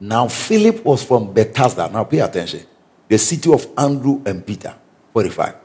[0.01, 1.91] Now, Philip was from Bethsaida.
[1.93, 2.63] Now, pay attention.
[3.09, 4.75] The city of Andrew and Peter.
[5.13, 5.64] 45.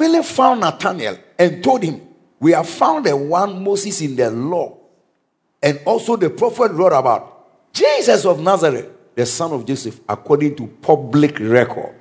[0.00, 2.00] Philip found Nathanael and told him,
[2.38, 4.78] We have found the one Moses in the law
[5.62, 10.68] and also the prophet wrote about Jesus of Nazareth, the son of Joseph, according to
[10.80, 11.94] public record.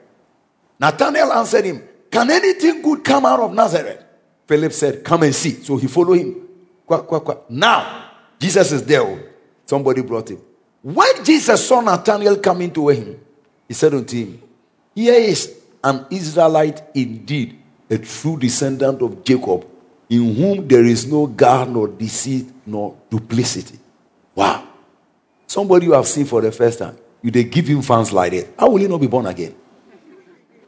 [0.80, 4.02] Nathanael answered him, Can anything good come out of Nazareth?
[4.48, 5.62] Philip said, Come and see.
[5.62, 6.48] So he followed him.
[6.88, 7.50] Quack, quack, quack.
[7.50, 9.34] Now, Jesus is there.
[9.66, 10.42] Somebody brought him.
[10.82, 13.20] When Jesus saw Nathanael coming to him,
[13.68, 14.42] he said unto him,
[14.96, 17.60] Here is an Israelite indeed,
[17.90, 19.66] a true descendant of Jacob,
[20.10, 23.80] in whom there is no guile nor deceit nor duplicity.
[24.36, 24.68] Wow.
[25.48, 28.48] Somebody you have seen for the first time, you they give him fans like that.
[28.58, 29.56] How will he not be born again?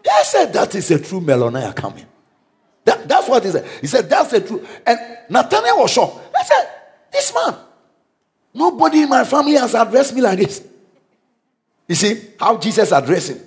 [0.03, 2.05] He said that is a true Melania coming.
[2.83, 3.67] That, that's what he said.
[3.79, 4.65] He said that's a true.
[4.85, 4.99] And
[5.29, 6.19] Nathanael was shocked.
[6.35, 6.69] I said,
[7.11, 7.55] this man,
[8.53, 10.63] nobody in my family has addressed me like this.
[11.87, 13.39] You see how Jesus addressed him.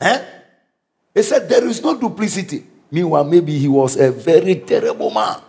[0.00, 0.24] Eh?
[1.16, 2.62] He said there is no duplicity.
[2.90, 5.40] Meanwhile, maybe he was a very terrible man.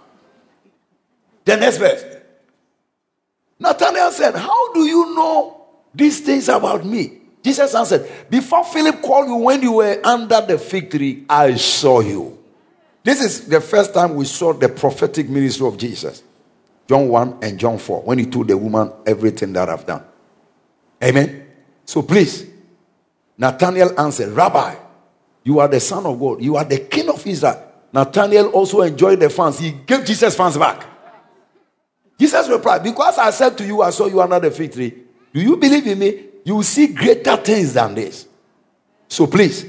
[1.43, 2.05] The next verse.
[3.59, 7.19] Nathanael said, How do you know these things about me?
[7.43, 11.99] Jesus answered, Before Philip called you when you were under the fig tree, I saw
[11.99, 12.37] you.
[13.03, 16.23] This is the first time we saw the prophetic ministry of Jesus.
[16.87, 20.05] John 1 and John 4, when he told the woman everything that I've done.
[21.03, 21.45] Amen.
[21.83, 22.47] So please,
[23.37, 24.86] Nathanael answered, Rabbi,
[25.47, 26.41] you are the Son of God.
[26.41, 27.71] You are the King of Israel.
[27.93, 29.57] Nathanael also enjoyed the fans.
[29.57, 30.85] He gave Jesus fans back.
[32.19, 34.93] Jesus replied, Because I said to you, I saw you under the fig tree.
[35.33, 36.25] Do you believe in me?
[36.43, 38.27] You will see greater things than this.
[39.07, 39.65] So please,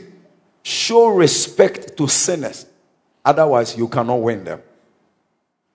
[0.65, 2.67] show respect to sinners.
[3.25, 4.61] Otherwise, you cannot win them.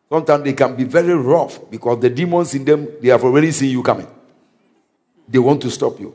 [0.10, 3.72] Sometimes they can be very rough because the demons in them, they have already seen
[3.72, 4.08] you coming.
[5.30, 6.14] They want to stop you.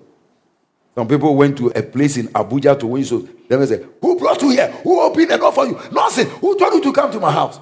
[0.99, 4.43] Some people went to a place in Abuja to win so They say, Who brought
[4.43, 4.67] you here?
[4.83, 5.79] Who opened the door for you?
[5.93, 6.29] Nonsense.
[6.41, 7.61] Who told you to come to my house?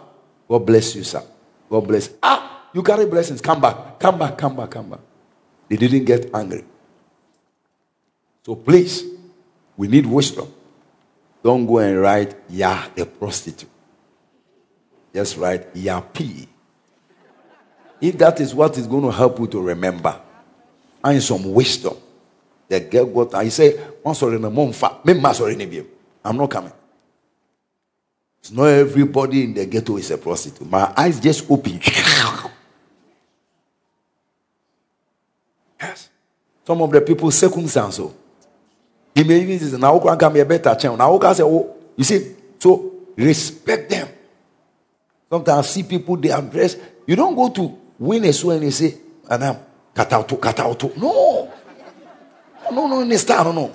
[0.48, 1.22] God bless you, sir.
[1.68, 2.08] God bless.
[2.22, 3.42] Ah, you carry blessings.
[3.42, 3.98] Come back.
[3.98, 4.38] Come back.
[4.38, 4.70] Come back.
[4.70, 5.00] Come back.
[5.68, 6.64] They didn't get angry.
[8.46, 9.04] So please,
[9.76, 10.50] we need wisdom.
[11.44, 13.68] Don't go and write Yah the prostitute.
[15.12, 16.46] Just write Yapi.
[18.00, 20.18] If that is what is going to help you to remember,
[21.04, 21.98] and some wisdom.
[22.68, 24.98] The girl got I say, I'm sorry, no mom fa.
[25.04, 25.84] Me sorry,
[26.24, 26.72] I'm not coming.
[28.40, 30.68] It's not everybody in the ghetto is a prostitute.
[30.68, 31.80] My eyes just open.
[35.80, 36.10] yes.
[36.64, 38.04] Some of the people circumstance so.
[38.04, 38.14] Oh.
[39.14, 40.96] He may even say, now can come a better channel.
[40.96, 44.08] Now can say, oh, you see, so respect them.
[45.30, 46.76] Sometimes I see people they address.
[47.06, 48.94] You don't go to win a soul and say,
[50.12, 50.96] out, cut out.
[50.96, 51.52] No.
[52.72, 53.72] No, no, in style, no, no.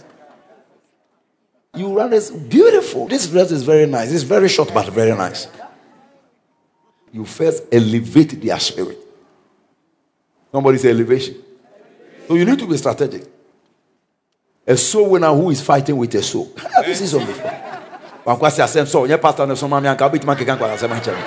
[1.75, 3.07] You run this beautiful.
[3.07, 4.11] This dress is very nice.
[4.11, 5.47] It's very short, but very nice.
[7.13, 8.97] You first elevate their spirit.
[10.51, 11.35] Somebody say elevation.
[12.27, 13.23] So you need to be strategic.
[14.67, 16.51] A soul winner who is fighting with a soul.
[16.85, 17.71] this is on before.
[18.25, 21.23] wankwasi asɛm sɛ ɔnyɛ pastor no soma me anka wobɛtumi akeka nkwa asɛm akyɛ me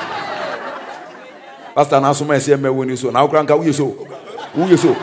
[1.75, 3.87] pastor no asoma ɛsɛ mmɛwo ni so na wokora nka woyɛ so
[4.55, 4.95] woyɛ so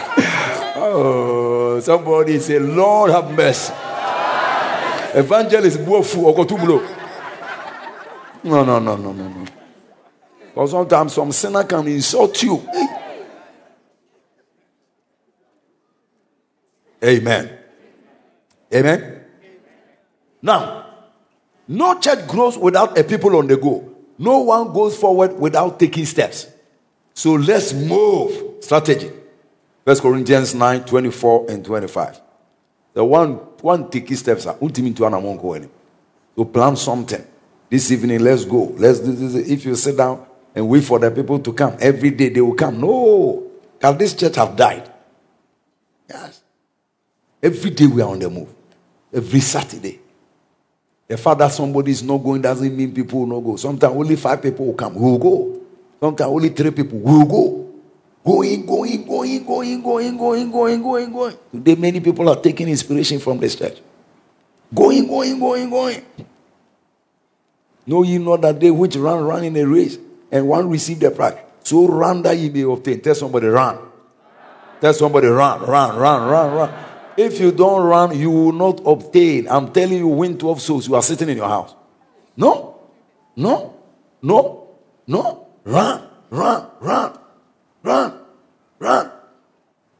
[0.90, 3.72] Oh, somebody say, Lord have mercy.
[5.14, 6.80] Evangelist Buofu Okotumulo.
[8.44, 9.44] No, no, no, no, no, no.
[10.40, 12.66] Because sometimes some sinner can insult you.
[17.04, 17.58] Amen.
[18.74, 19.24] Amen.
[20.40, 20.86] Now,
[21.68, 23.94] no church grows without a people on the go.
[24.18, 26.46] No one goes forward without taking steps.
[27.14, 28.64] So let's move.
[28.64, 29.10] Strategy.
[29.88, 32.20] First Corinthians 9, 24 and 25.
[32.92, 35.70] The one one take steps are ultimately to
[36.36, 37.26] So plan something.
[37.70, 38.64] This evening, let's go.
[38.76, 39.48] Let's do this.
[39.48, 42.52] If you sit down and wait for the people to come, every day they will
[42.52, 42.78] come.
[42.78, 43.50] No.
[43.80, 44.92] Can this church have died?
[46.06, 46.42] Yes.
[47.42, 48.54] Every day we are on the move.
[49.10, 50.00] Every Saturday.
[51.06, 53.56] The fact that somebody is not going doesn't mean people will not go.
[53.56, 54.96] Sometimes only five people will come.
[54.96, 55.60] We will go.
[55.98, 57.67] Sometimes only three people will go.
[58.28, 61.36] Going, going, going, going, going, going, going, going, going.
[61.50, 63.78] Today, many people are taking inspiration from this church.
[64.74, 66.04] Going, going, going, going.
[67.86, 69.96] Know ye not that they which run, run in a race,
[70.30, 71.38] and one receive the prize.
[71.64, 73.00] So run that ye may obtain.
[73.00, 73.78] Tell somebody, run.
[74.78, 76.74] Tell somebody, run, run, run, run, run.
[77.16, 79.48] If you don't run, you will not obtain.
[79.48, 80.86] I'm telling you, win 12 souls.
[80.86, 81.74] You are sitting in your house.
[82.36, 82.78] No,
[83.34, 83.74] no,
[84.20, 84.68] no,
[85.06, 85.46] no.
[85.64, 87.18] Run, run, run,
[87.88, 88.20] run,
[88.78, 89.10] run.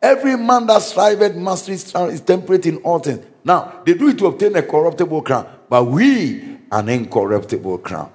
[0.00, 3.24] Every man that striveth mastery is temperate in all things.
[3.42, 8.12] Now, they do it to obtain a corruptible crown, but we an incorruptible crown.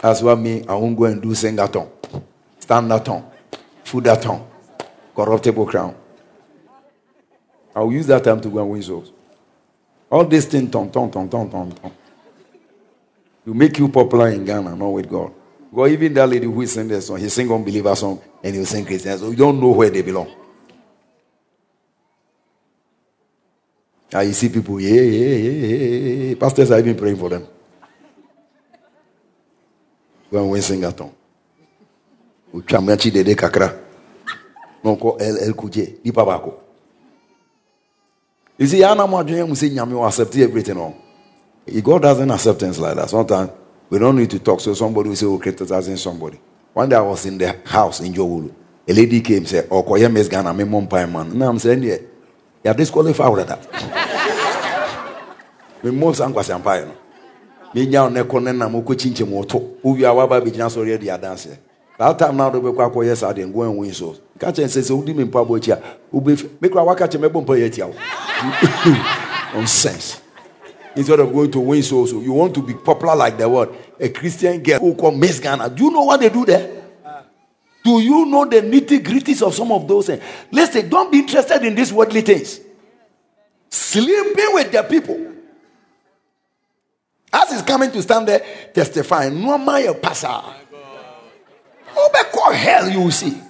[0.00, 1.90] That's what me, I won't go and do sing that tongue,
[2.60, 3.30] stand that tongue,
[3.84, 4.48] food that tongue,
[5.14, 5.94] corruptible crown.
[7.74, 9.12] I'll use that time to go and win souls.
[10.10, 11.92] All this thing, ton, ton, ton, ton, ton, ton.
[13.44, 15.32] To make you popular in Ghana, not with God.
[15.70, 18.64] Because even that lady who is singing this song, he sing unbeliever song and he
[18.64, 19.18] sing Christian.
[19.18, 20.32] So you don't know where they belong.
[24.14, 26.34] Ah, you see people, yeah, yeah, yeah, yeah.
[26.36, 27.46] Pastors are even praying for them.
[30.30, 31.14] Go and win sing a tongue.
[32.54, 33.78] Uchamachi dede kakra.
[34.82, 36.02] Nonko el el kuje.
[36.02, 36.54] Di babako.
[38.58, 40.74] You see, I'm say you accept everything.
[40.74, 40.96] No.
[41.82, 43.08] God doesn't accept things like that.
[43.08, 43.50] Sometimes
[43.90, 44.60] we don't need to talk.
[44.60, 46.38] So somebody will say, okay, criticizing somebody.
[46.72, 48.52] One day I was in the house in Jowulu.
[48.88, 51.36] A lady came and said, Oh, Koya Miss Ghana, I'm mom pie man.
[51.36, 51.96] Now I'm saying, Yeah,
[52.64, 53.58] you are disqualified for that.
[55.82, 56.94] Me most uncle Sampaio.
[57.74, 61.58] Me now Nekon and Namoko Chinche Moto, who you are about to be already a.
[61.98, 64.16] That time now, the Bequa Koya Sadi and going win so.
[64.38, 65.82] Catch and says, Udi Mimpabochia,
[66.12, 67.92] Ubi, make a waka to Mebumpoyetia.
[69.54, 70.22] Nonsense.
[70.98, 73.68] Instead of going to win souls, So you want to be popular like the word.
[74.00, 75.70] A Christian girl who called Miss Ghana.
[75.70, 76.68] Do you know what they do there?
[77.84, 80.20] Do you know the nitty gritties of some of those things?
[80.50, 82.58] Listen, don't be interested in these worldly things.
[83.70, 85.34] Sleeping with the people.
[87.32, 88.44] As he's coming to stand there
[88.74, 90.42] testifying, no my pastor.
[91.96, 93.40] Oh, hell, you will see.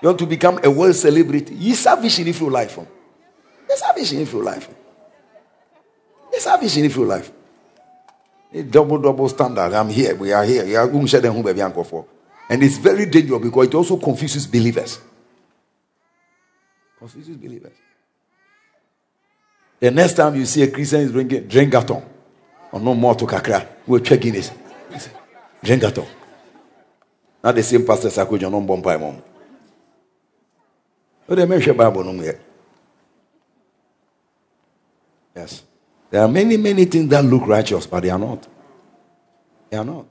[0.00, 1.56] You want to become a world celebrity.
[1.56, 2.78] You have vision if you life.
[2.78, 4.68] A vision if you life.
[6.44, 7.32] There's a vision life.
[8.70, 9.72] Double, double standard.
[9.72, 10.14] I'm here.
[10.14, 10.62] We are here.
[12.48, 15.00] And it's very dangerous because it also confuses believers.
[16.98, 17.72] Confuses believers.
[19.80, 22.04] The next time you see a Christian is drinking, drink gaton.
[22.70, 23.66] Or no more to kakra.
[23.86, 24.50] We're checking this.
[25.62, 26.06] Drink gaton.
[27.42, 29.20] Not the same pastor Sakuja, no bomb by mom.
[31.26, 32.34] But they mention Bible no more.
[35.34, 35.62] Yes.
[36.12, 38.46] There are many, many things that look righteous, but they are not.
[39.70, 40.04] They are not.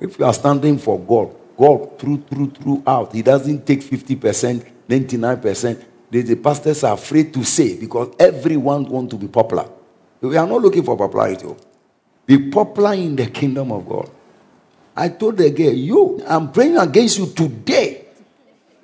[0.00, 5.84] If you are standing for God, God through, through, throughout, He doesn't take 50%, 99%.
[6.10, 9.68] The, the pastors are afraid to say because everyone wants to be popular.
[10.22, 11.44] We are not looking for popularity.
[11.44, 11.58] Oh.
[12.24, 14.10] Be popular in the kingdom of God.
[14.96, 18.06] I told the girl, You, I'm praying against you today.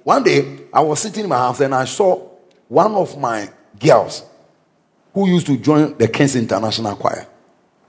[0.03, 2.29] One day, I was sitting in my house and I saw
[2.69, 3.49] one of my
[3.81, 4.23] girls
[5.15, 7.27] who used to join the Kings International Choir.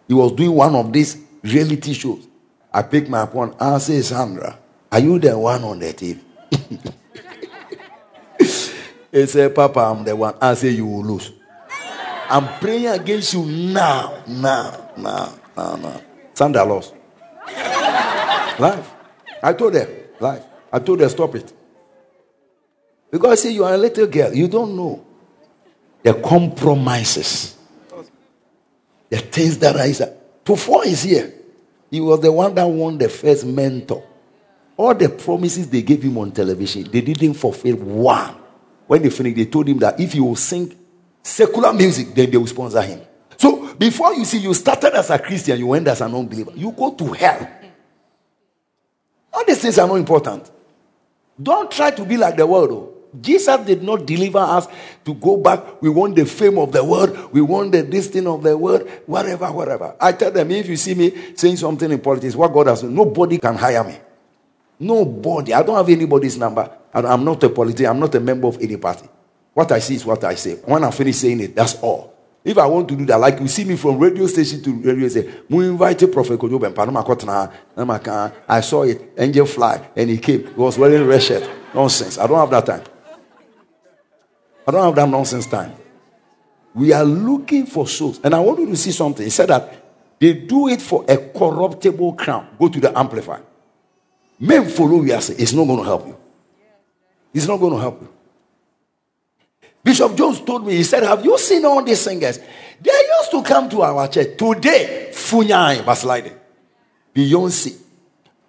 [0.07, 2.27] He was doing one of these reality shows.
[2.71, 3.55] I picked my phone.
[3.59, 4.57] I say, Sandra,
[4.91, 6.19] are you the one on the TV?
[9.11, 10.35] he said, Papa, I'm the one.
[10.39, 11.31] I say, You will lose.
[12.29, 16.01] I'm praying against you now, now, now, now, now.
[16.33, 16.93] Sandra lost.
[18.59, 18.91] Life.
[19.41, 19.87] I told her,
[20.19, 20.43] life.
[20.71, 21.51] I told her, stop it.
[23.11, 24.33] Because say, You are a little girl.
[24.33, 25.03] You don't know
[26.05, 27.57] the compromises,
[29.09, 30.15] the things that I said.
[30.45, 31.33] Tufo is here.
[31.89, 34.07] He was the one that won the first mentor.
[34.77, 38.35] All the promises they gave him on television, they didn't fulfill one.
[38.85, 40.77] When they finished, they told him that if he will sing
[41.23, 43.01] secular music, then they will sponsor him.
[43.35, 46.51] So before you see, you started as a Christian, you went as an unbeliever.
[46.53, 47.49] You go to hell.
[49.33, 50.51] All these things are not important.
[51.41, 52.69] Don't try to be like the world.
[52.69, 52.94] Though.
[53.21, 54.67] Jesus did not deliver us
[55.03, 55.81] to go back.
[55.81, 57.31] We want the fame of the world.
[57.31, 58.89] We want the destiny of the world.
[59.05, 59.95] Whatever, whatever.
[59.99, 63.37] I tell them, if you see me saying something in politics, what God has nobody
[63.37, 63.97] can hire me.
[64.79, 65.53] Nobody.
[65.53, 66.69] I don't have anybody's number.
[66.93, 67.87] I'm not a politician.
[67.87, 69.07] I'm not a member of any party.
[69.53, 70.55] What I see is what I say.
[70.65, 72.13] When I finish saying it, that's all.
[72.43, 75.07] If I want to do that, like you see me from radio station to radio,
[75.07, 80.45] say, we invited Prophet Kojo Panama I saw it, angel fly, and he came.
[80.45, 81.49] He was wearing red shirt.
[81.73, 82.19] Nonsense.
[82.19, 82.94] I don't have that time.
[84.67, 85.73] I don't have that nonsense time.
[86.73, 88.19] We are looking for souls.
[88.23, 89.23] And I want you to see something.
[89.23, 89.85] He said that
[90.19, 92.47] they do it for a corruptible crown.
[92.59, 93.43] Go to the amplifier.
[94.39, 95.13] Men follow you.
[95.13, 96.17] It's not going to help you.
[97.33, 98.09] It's not going to help you.
[99.83, 102.39] Bishop Jones told me, he said, Have you seen all these singers?
[102.81, 104.37] They used to come to our church.
[104.37, 106.33] Today, Funyai was like
[107.13, 107.77] Beyonce.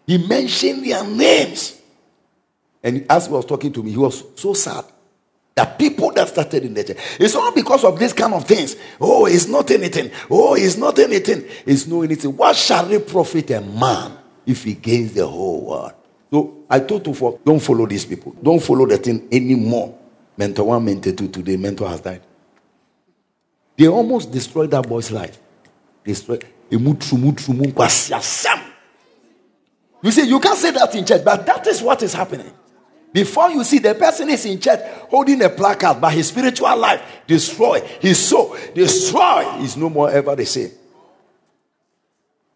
[0.07, 1.81] He mentioned their names.
[2.83, 4.85] And as he was talking to me, he was so sad.
[5.57, 6.98] The people that started in the church.
[7.18, 8.76] It's all because of this kind of things.
[9.00, 10.11] Oh, it's not anything.
[10.30, 11.46] Oh, it's not anything.
[11.64, 12.36] It's no anything.
[12.36, 15.94] What shall it profit a man if he gains the whole world?
[16.30, 18.36] So I told you for don't follow these people.
[18.42, 19.98] Don't follow the thing anymore.
[20.36, 21.28] Mentor one, mentor two.
[21.28, 22.20] Today, mentor has died.
[23.78, 25.38] They almost destroyed that boy's life.
[26.04, 26.44] Destroyed.
[26.68, 26.78] You
[30.11, 32.52] see, you can't say that in church, but that is what is happening.
[33.17, 37.01] Before you see the person is in church holding a placard, but his spiritual life
[37.27, 40.71] destroy, his soul destroy, is no more ever the same.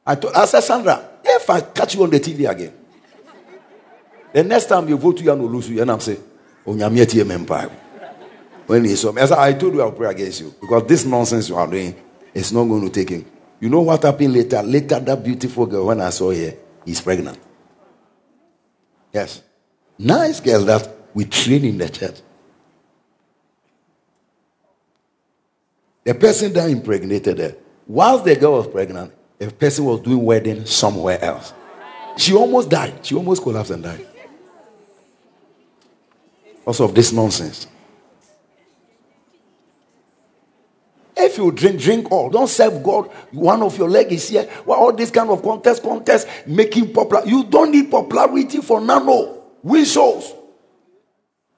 [0.04, 2.74] I, told, I said, Sandra, if I catch you on the TV again,
[4.34, 6.22] the next time you vote, you and lose you, and I'm saying,
[6.66, 6.74] Oh,
[8.66, 11.06] when he saw me, I said, I told you I'll pray against you because this
[11.06, 11.96] nonsense you are doing
[12.34, 13.24] is not going to take him.
[13.60, 14.62] You know what happened later?
[14.62, 16.52] Later, that beautiful girl, when I saw her,
[16.84, 17.38] he's pregnant.
[19.10, 19.44] Yes.
[20.02, 22.22] Nice girl that we train in the church.
[26.04, 27.54] The person that impregnated her,
[27.86, 31.52] whilst the girl was pregnant, a person was doing wedding somewhere else.
[32.16, 33.04] She almost died.
[33.04, 34.06] She almost collapsed and died.
[36.64, 37.66] Also of this nonsense.
[41.14, 42.30] If you drink, drink all.
[42.30, 43.08] Don't serve God.
[43.32, 44.48] One of your leg is here.
[44.64, 47.26] Well, all this kind of contest, contest, making popular.
[47.26, 50.34] You don't need popularity for nano win souls.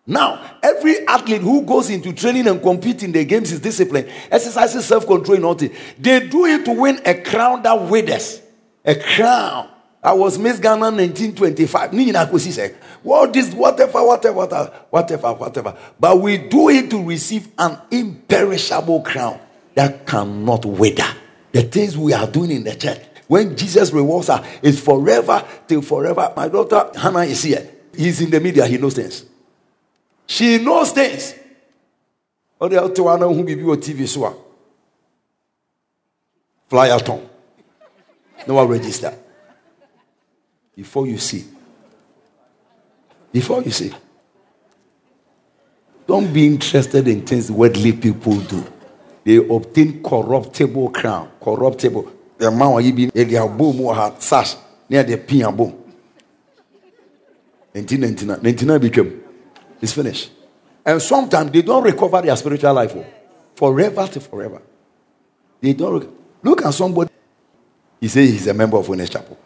[0.07, 4.85] Now, every athlete who goes into training and compete in the games is disciplined, exercises
[4.85, 5.77] self control in all things.
[5.99, 8.43] They do it to win a crown that withers.
[8.85, 9.69] A crown.
[10.03, 11.93] I was Miss Ghana 1925.
[11.93, 12.75] Nina Kosi said,
[13.05, 15.79] What this, whatever, whatever, whatever, whatever.
[16.01, 19.39] But we do it to receive an imperishable crown
[19.75, 21.07] that cannot wither.
[21.53, 23.01] The things we are doing in the church.
[23.29, 26.33] When Jesus rewards us, is forever till forever.
[26.37, 27.69] My daughter Hannah is here.
[27.95, 29.25] He's in the media, he knows things.
[30.27, 31.35] She knows things.
[32.61, 34.45] Oh, they are to one who give you a TV so.
[36.69, 37.29] Fly out on.
[38.47, 39.13] No one register.
[40.75, 41.45] Before you see.
[43.31, 43.93] Before you see.
[46.07, 48.65] Don't be interested in things worldly people do.
[49.25, 51.31] They obtain corruptible crown.
[51.41, 52.11] Corruptible.
[52.39, 54.57] The man will be a boom or hat sash
[54.89, 55.82] near the pin boom.
[57.73, 59.25] 1999 became.
[59.81, 60.31] It's finished.
[60.85, 63.05] And sometimes they don't recover their spiritual life oh.
[63.55, 64.63] forever to forever.
[65.61, 66.11] They don't.
[66.43, 67.11] Look at somebody.
[68.01, 69.39] He says he's a member of Winners Chapel.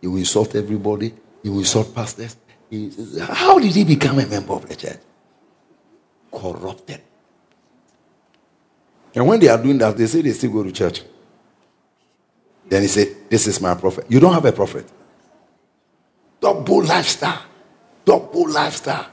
[0.00, 1.14] He will insult everybody.
[1.42, 2.36] He will insult pastors.
[2.70, 2.90] He,
[3.20, 4.98] how did he become a member of the church?
[6.32, 7.02] Corrupted.
[9.14, 11.02] And when they are doing that, they say they still go to church.
[12.66, 14.06] Then he said, This is my prophet.
[14.08, 14.90] You don't have a prophet.
[16.40, 17.42] Double lifestyle.
[18.04, 19.06] Double lifestyle.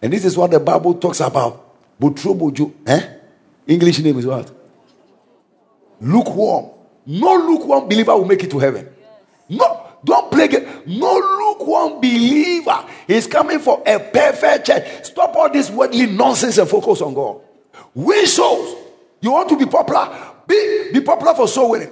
[0.00, 2.00] And this is what the Bible talks about.
[2.00, 2.72] Butroboju.
[2.86, 3.08] Eh?
[3.66, 4.50] English name is what?
[6.00, 6.70] Lukewarm.
[7.06, 8.88] No lukewarm believer will make it to heaven.
[9.48, 10.86] No, don't play it.
[10.86, 15.04] No lukewarm believer is coming for a perfect church.
[15.04, 17.40] Stop all this worldly nonsense and focus on God.
[17.94, 18.76] Win souls.
[19.20, 20.32] You want to be popular?
[20.46, 21.90] Be, be popular for soul winning.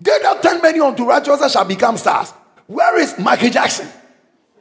[0.00, 2.32] They that turn many unto righteousness shall become stars.
[2.66, 3.88] Where is Michael Jackson?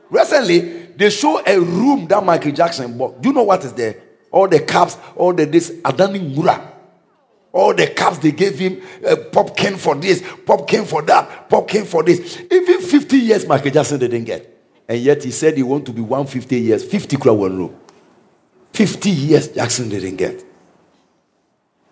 [0.10, 0.60] Recently,
[0.96, 3.22] they show a room that Michael Jackson bought.
[3.22, 4.02] Do you know what is there?
[4.32, 6.72] All the cups, all the this Adani Mura.
[7.52, 11.50] All the cups they gave him, uh, pop can for this, pop came for that,
[11.50, 12.42] pop came for this.
[12.52, 14.50] Even 50 years Michael Jackson didn't get.
[14.88, 17.80] And yet he said he want to be 150 years, 50 crowd one room.
[18.74, 20.44] 50 years Jackson didn't get.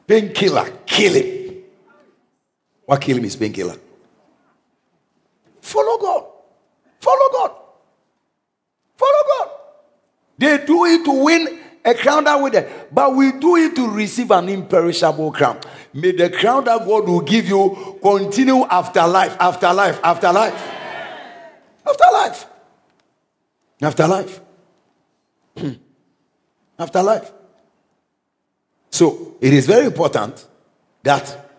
[0.07, 1.63] Painkiller, kill him.
[2.85, 3.75] What kill him is painkiller.
[5.61, 6.25] Follow God.
[6.99, 7.51] Follow God.
[8.97, 9.49] Follow God.
[10.37, 13.89] They do it to win a crown that with it, but we do it to
[13.89, 15.59] receive an imperishable crown.
[15.93, 20.53] May the crown that God will give you continue after life, after life, after life,
[21.87, 22.45] after life,
[23.81, 24.41] after life,
[25.57, 25.71] hmm.
[26.77, 27.31] after life.
[28.91, 30.45] So it is very important
[31.03, 31.49] that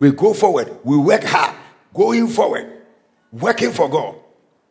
[0.00, 1.54] we go forward, we work hard,
[1.94, 2.79] going forward
[3.32, 4.16] working for God.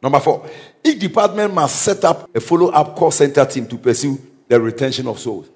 [0.02, 0.50] Number four,
[0.84, 5.08] each department must set up a follow up call center team to pursue the retention
[5.08, 5.50] of souls.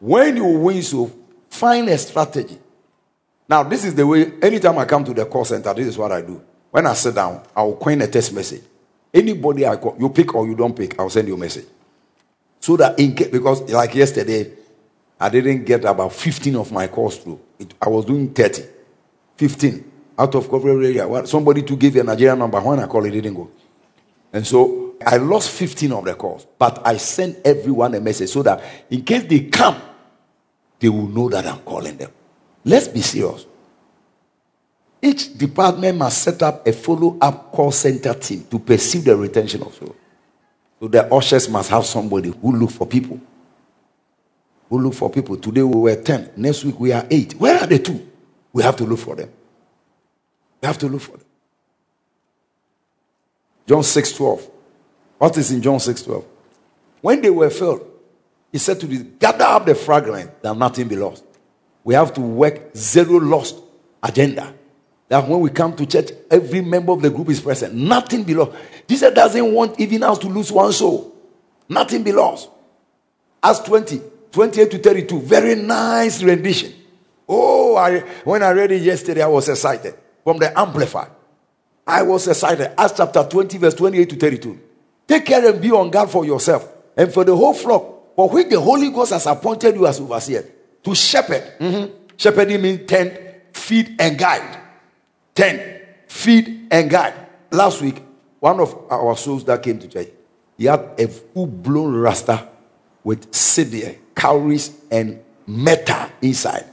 [0.00, 1.10] When you win so,
[1.48, 2.58] find a strategy.
[3.48, 6.12] Now, this is the way, anytime I come to the call center, this is what
[6.12, 6.42] I do.
[6.70, 8.62] When I sit down, I will coin a text message.
[9.12, 11.66] Anybody I call, you pick or you don't pick, I'll send you a message.
[12.60, 14.52] So that in case, because like yesterday,
[15.18, 17.40] I didn't get about 15 of my calls through.
[17.58, 18.64] It, I was doing 30.
[19.36, 19.87] 15
[20.18, 21.26] out of coverage area.
[21.26, 22.60] Somebody to give you a Nigerian number.
[22.60, 23.50] When I call, it didn't go.
[24.32, 26.46] And so I lost 15 of the calls.
[26.58, 29.80] But I sent everyone a message so that in case they come,
[30.80, 32.10] they will know that I'm calling them.
[32.64, 33.46] Let's be serious.
[35.00, 39.62] Each department must set up a follow up call center team to pursue the retention
[39.62, 39.94] of souls.
[40.80, 43.20] So the ushers must have somebody who look for people.
[44.68, 45.36] Who look for people.
[45.36, 46.32] Today we were 10.
[46.36, 47.34] Next week we are 8.
[47.34, 48.06] Where are the two?
[48.52, 49.30] We have to look for them.
[50.60, 51.26] We have to look for them.
[53.66, 54.50] John 6 12.
[55.18, 56.24] What is in John 6 12?
[57.00, 57.86] When they were filled,
[58.50, 61.24] he said to them, Gather up the fragment that nothing be lost.
[61.84, 63.60] We have to work zero lost
[64.02, 64.54] agenda.
[65.08, 67.74] That when we come to church, every member of the group is present.
[67.74, 68.52] Nothing be lost.
[68.86, 71.14] Jesus doesn't want even us to lose one soul.
[71.68, 72.50] Nothing be lost.
[73.42, 74.00] Acts 20,
[74.32, 75.20] 28 to 32.
[75.20, 76.74] Very nice rendition.
[77.28, 79.94] Oh, I, when I read it yesterday, I was excited.
[80.28, 81.08] From the Amplified.
[81.86, 82.78] I was excited.
[82.78, 84.60] Acts chapter 20, verse 28 to 32.
[85.06, 88.50] Take care and be on guard for yourself and for the whole flock, for which
[88.50, 90.44] the Holy Ghost has appointed you as overseer
[90.82, 91.42] to shepherd.
[91.58, 91.94] Mm-hmm.
[92.18, 93.18] Shepherding means tend,
[93.54, 94.58] feed, and guide.
[95.34, 97.14] Tend, feed, and guide.
[97.50, 98.02] Last week,
[98.38, 100.08] one of our souls that came to church,
[100.58, 102.46] he had a full blown rasta
[103.02, 106.66] with cidia, cowries, and metal inside.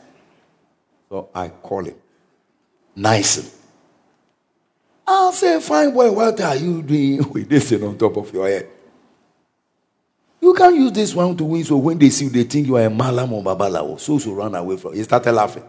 [1.08, 1.96] So I call him
[2.96, 3.50] nicely.
[5.08, 8.48] I'll say, fine boy, what are you doing with this thing on top of your
[8.48, 8.68] head?
[10.42, 12.78] You can't use this one to win, so when they see you, they think you
[12.78, 14.94] are a malam or babala or So so run away from.
[14.94, 15.64] He started laughing.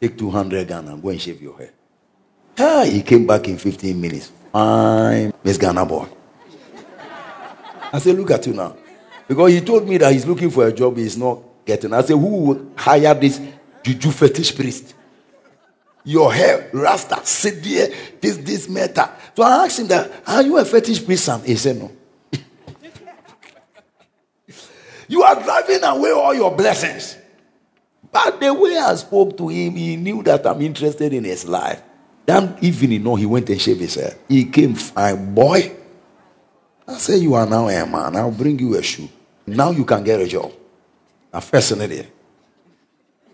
[0.00, 1.70] Take 200 Ghana and go and shave your hair.
[2.58, 4.30] Ah, he came back in 15 minutes.
[4.52, 6.06] Fine, Miss Ghana boy.
[7.92, 8.76] I said, look at you now.
[9.26, 11.92] Because he told me that he's looking for a job he's not getting.
[11.92, 13.40] I said, who will hire this
[13.82, 14.94] juju fetish priest?
[16.04, 17.88] Your hair, rasta, sit there,
[18.20, 19.08] this, this matter.
[19.34, 21.42] So I asked him that, are you a fetish priest, Sam?
[21.42, 21.90] He said, no.
[25.08, 27.16] you are driving away all your blessings.
[28.12, 31.82] But the way I spoke to him, he knew that I'm interested in his life.
[32.26, 34.14] That evening, no, he went and shaved his hair.
[34.28, 35.74] He came fine, boy.
[36.86, 38.16] I said, You are now a man.
[38.16, 39.08] I'll bring you a shoe.
[39.46, 40.52] Now you can get a job.
[41.34, 42.12] It.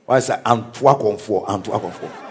[0.06, 2.29] Why I said, Antoine Comfort, Antoine Comfort.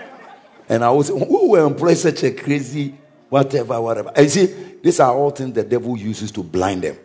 [0.69, 2.95] And I was, who will employ such a crazy,
[3.27, 4.11] whatever, whatever.
[4.15, 4.45] And you see,
[4.83, 6.97] these are all things the devil uses to blind them.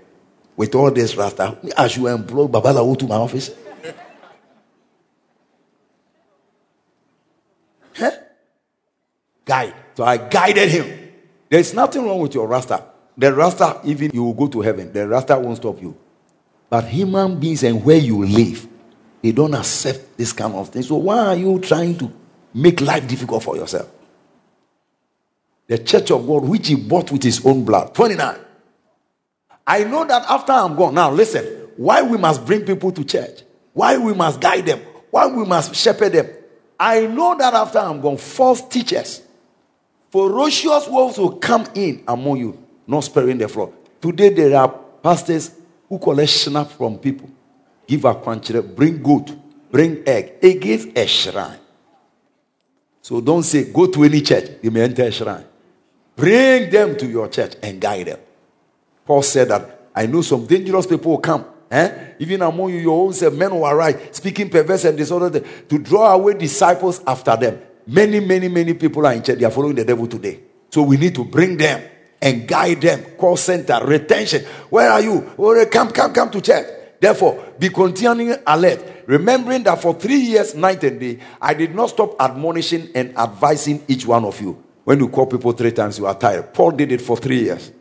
[0.57, 3.51] With all this rasta, I should employ Babalawo to my office.
[7.95, 8.11] huh?
[9.45, 9.75] Guide.
[9.97, 11.13] So I guided him.
[11.49, 12.85] There's nothing wrong with your rasta.
[13.17, 15.97] The rasta, even you will go to heaven, the rasta won't stop you.
[16.69, 18.67] But human beings and where you live,
[19.23, 20.83] they don't accept this kind of thing.
[20.83, 22.13] So why are you trying to
[22.55, 23.91] make life difficult for yourself.
[25.67, 27.95] The church of God, which he bought with his own blood.
[27.95, 28.39] 29.
[29.67, 31.45] I know that after I'm gone, now listen,
[31.77, 33.43] why we must bring people to church,
[33.73, 34.81] why we must guide them,
[35.11, 36.29] why we must shepherd them.
[36.79, 39.23] I know that after I'm gone, false teachers,
[40.11, 43.73] ferocious wolves will come in among you, not sparing the flock.
[44.01, 44.69] Today there are
[45.03, 45.51] pastors
[45.89, 47.31] who collect snap from people,
[47.87, 49.35] give a quantity, bring goat,
[49.71, 51.59] bring egg against a shrine.
[53.05, 55.45] So don't say, go to any church, you may enter a shrine.
[56.17, 58.19] Bring them to your church and guide them.
[59.05, 61.45] Paul said that I know some dangerous people will come.
[61.71, 62.15] Eh?
[62.21, 66.15] Even among you, your own self, men will arise, speaking perverse and disorder to draw
[66.15, 67.61] away disciples after them.
[67.87, 69.39] Many, many, many people are in church.
[69.39, 70.41] They are following the devil today.
[70.71, 71.83] So we need to bring them
[72.23, 73.05] and guide them.
[73.19, 74.47] Call center, retention.
[74.71, 75.35] Where are you?
[75.39, 76.67] Oh, come, come, come to church.
[76.99, 81.91] Therefore, be continuing alert remembering that for three years, night and day, I did not
[81.91, 84.63] stop admonishing and advising each one of you.
[84.85, 86.53] When you call people three times, you are tired.
[86.53, 87.73] Paul did it for three years.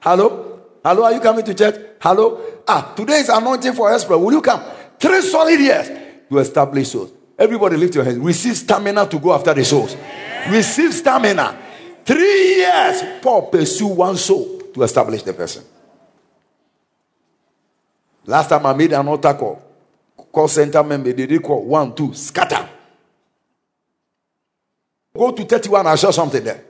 [0.00, 0.62] Hello?
[0.84, 1.74] Hello, are you coming to church?
[2.00, 2.40] Hello?
[2.68, 4.18] Ah, today is anointing for Esper.
[4.18, 4.62] Will you come?
[4.98, 5.90] Three solid years
[6.28, 7.12] to establish souls.
[7.38, 8.18] Everybody lift your hands.
[8.18, 9.96] Receive stamina to go after the souls.
[10.48, 11.58] Receive stamina.
[12.04, 15.64] Three years, Paul pursue one soul to establish the person.
[18.24, 19.65] Last time I made an altar call
[20.36, 22.68] call center member, they did call one, two, scatter.
[25.16, 26.62] Go to 31, I saw something there.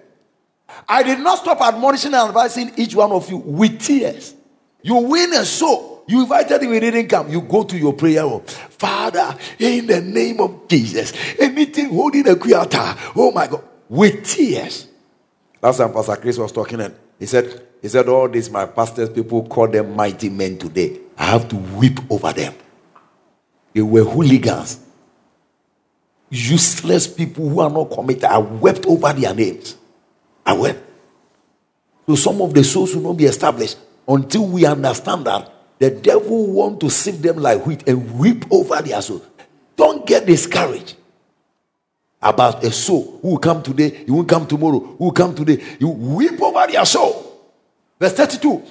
[0.89, 4.37] I did not stop admonishing and advising each one of you with tears.
[4.83, 6.05] You win a soul.
[6.07, 7.29] You invited him, he didn't come.
[7.29, 8.43] You go to your prayer room.
[8.45, 14.87] Father, in the name of Jesus, anything holding a creator, oh my God, with tears.
[15.61, 19.11] Last time Pastor Chris was talking, and he said, he said, All these my pastors,
[19.11, 21.01] people call them mighty men today.
[21.19, 22.55] I have to weep over them.
[23.77, 24.81] They were hooligans,
[26.31, 28.25] useless people who are not committed.
[28.25, 29.77] I wept over their names.
[30.47, 30.83] I wept.
[32.07, 33.77] So some of the souls will not be established
[34.09, 38.81] until we understand that the devil want to sift them like wheat and weep over
[38.81, 39.23] their soul.
[39.77, 40.97] Don't get discouraged
[42.23, 45.63] about a soul who will come today, he won't come tomorrow, who will come today,
[45.79, 47.43] you weep over their soul.
[48.01, 48.63] Verse 32.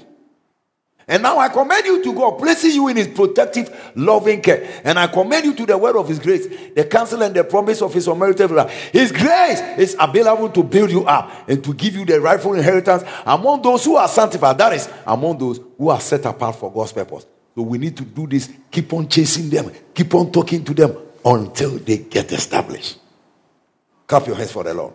[1.08, 4.82] And now I commend you to God, placing you in his protective, loving care.
[4.84, 7.82] And I commend you to the word of his grace, the counsel and the promise
[7.84, 8.72] of his unmerited love.
[8.72, 13.03] His grace is available to build you up and to give you the rightful inheritance
[13.24, 14.58] among those who are sanctified.
[14.58, 17.28] That is, among those who are set apart for God's purpose.
[17.53, 18.51] So we need to do this.
[18.72, 22.97] Keep on chasing them, keep on talking to them until they get established.
[24.08, 24.93] Clap your hands for the Lord.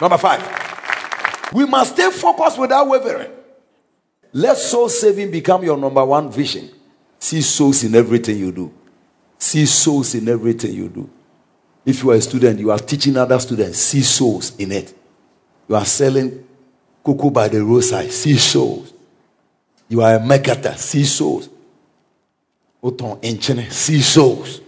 [0.00, 3.41] Number five, we must stay focused without wavering.
[4.32, 6.70] Let soul saving become your number one vision.
[7.18, 8.72] See souls in everything you do.
[9.38, 11.10] See souls in everything you do.
[11.84, 14.94] If you are a student, you are teaching other students, see souls in it.
[15.68, 16.46] You are selling
[17.02, 18.92] cocoa by the roadside, see souls.
[19.88, 21.48] You are a marketer, see souls.
[22.82, 24.60] Oton enchine, see souls.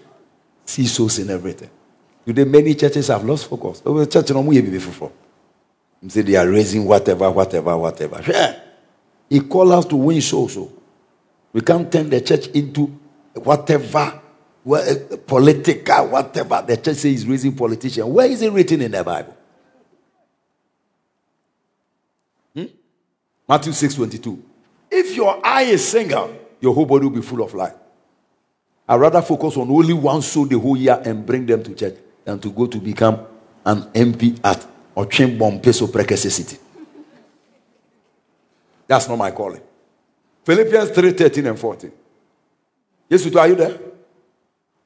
[0.67, 1.71] See souls in everything.
[2.27, 3.83] Today, many churches have lost focus.
[4.09, 4.29] Church
[6.03, 8.23] they are raising whatever, whatever, whatever.
[8.27, 8.61] Yeah.
[9.35, 10.53] He called us to win souls.
[10.55, 10.71] So
[11.53, 12.87] we can't turn the church into
[13.33, 14.21] whatever,
[14.77, 14.95] eh,
[15.27, 16.63] political, whatever.
[16.65, 18.07] The church says is raising politicians.
[18.07, 19.37] Where is it written in the Bible?
[22.55, 22.67] Hmm?
[23.49, 24.41] Matthew 6 22.
[24.89, 27.75] If your eye is single, your whole body will be full of light.
[28.89, 31.97] I'd rather focus on only one soul the whole year and bring them to church
[32.25, 33.27] than to go to become
[33.67, 34.65] an MP at
[34.97, 36.59] Ochim Peso Prekese City.
[38.87, 39.63] That's not my calling.
[40.45, 41.93] Philippians 3 13 and 14.
[43.09, 43.79] Yes, are you there?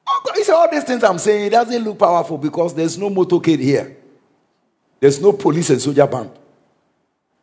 [0.07, 3.09] Oh, he said, All these things I'm saying, it doesn't look powerful because there's no
[3.09, 3.97] motorcade here.
[4.99, 6.31] There's no police and soldier band.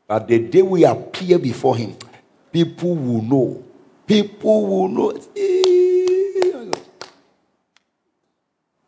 [0.07, 1.97] But the day we appear before him,
[2.53, 3.65] people will know.
[4.07, 5.11] People will know.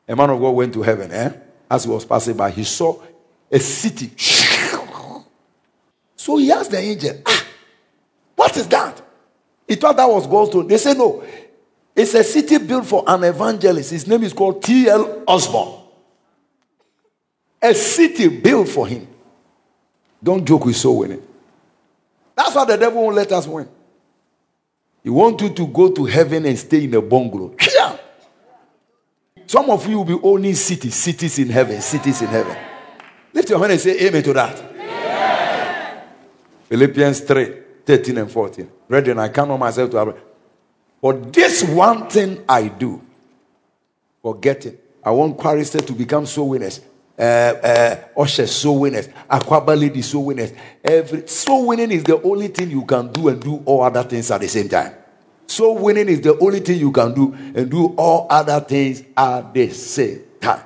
[0.08, 1.32] A man of God went to heaven, eh?
[1.70, 3.02] As he was passing by, he saw
[3.50, 4.10] a city.
[6.16, 7.44] So he asked the angel, ah,
[8.38, 9.02] what is that?
[9.66, 10.68] He thought that was God's throne.
[10.68, 11.24] They said, no.
[11.96, 13.90] It's a city built for an evangelist.
[13.90, 15.24] His name is called T.L.
[15.26, 15.82] Osborn.
[17.60, 19.08] A city built for him.
[20.22, 21.20] Don't joke with soul winning.
[22.36, 23.68] That's why the devil won't let us win.
[25.02, 27.56] He wants you to go to heaven and stay in a bungalow.
[29.48, 32.56] Some of you will be owning cities, cities in heaven, cities in heaven.
[33.34, 34.60] Lift your hand and say amen to that.
[34.60, 36.02] Amen.
[36.68, 38.70] Philippians 3 13 and 14.
[38.86, 40.14] Brethren, I count on myself to have.
[41.00, 43.00] For this one thing I do,
[44.20, 44.76] forgetting.
[45.02, 46.82] I want Chorister to become soul winners.
[47.18, 49.08] Uh, uh, Usher soul winners.
[49.30, 50.52] Akwaaba lady soul winners.
[50.84, 54.30] Every soul winning is the only thing you can do and do all other things
[54.30, 54.92] at the same time.
[55.46, 59.54] Soul winning is the only thing you can do and do all other things at
[59.54, 60.62] the same time.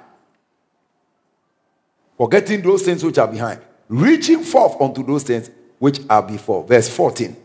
[2.18, 5.50] Forgetting those things which are behind, reaching forth unto those things
[5.82, 6.62] which are before.
[6.62, 7.36] Verse 14.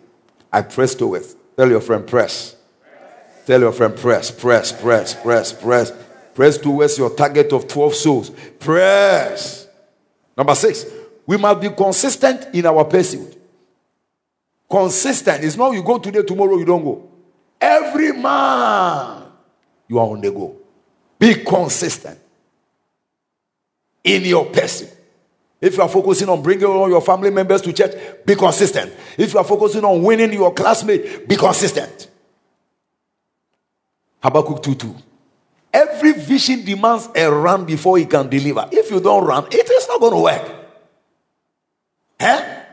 [0.53, 1.35] I press towards.
[1.57, 2.55] Tell your friend, press.
[3.47, 5.91] Tell your friend, press, press, press, press, press.
[6.35, 8.29] Press towards your target of 12 souls.
[8.59, 9.67] Press.
[10.37, 10.85] Number six,
[11.25, 13.41] we must be consistent in our pursuit.
[14.69, 15.43] Consistent.
[15.43, 17.09] It's not you go today, tomorrow you don't go.
[17.59, 19.23] Every man,
[19.87, 20.55] you are on the go.
[21.17, 22.19] Be consistent
[24.03, 24.96] in your pursuit.
[25.59, 27.95] If you are focusing on bringing all your family members to church,
[28.25, 28.93] be consistent.
[29.17, 32.09] If you are focusing on winning your classmate, be consistent.
[34.21, 34.95] Habakkuk 2 2.
[35.73, 38.67] Every vision demands a run before it can deliver.
[38.71, 40.55] If you don't run, it is not going to work.
[42.19, 42.63] Huh?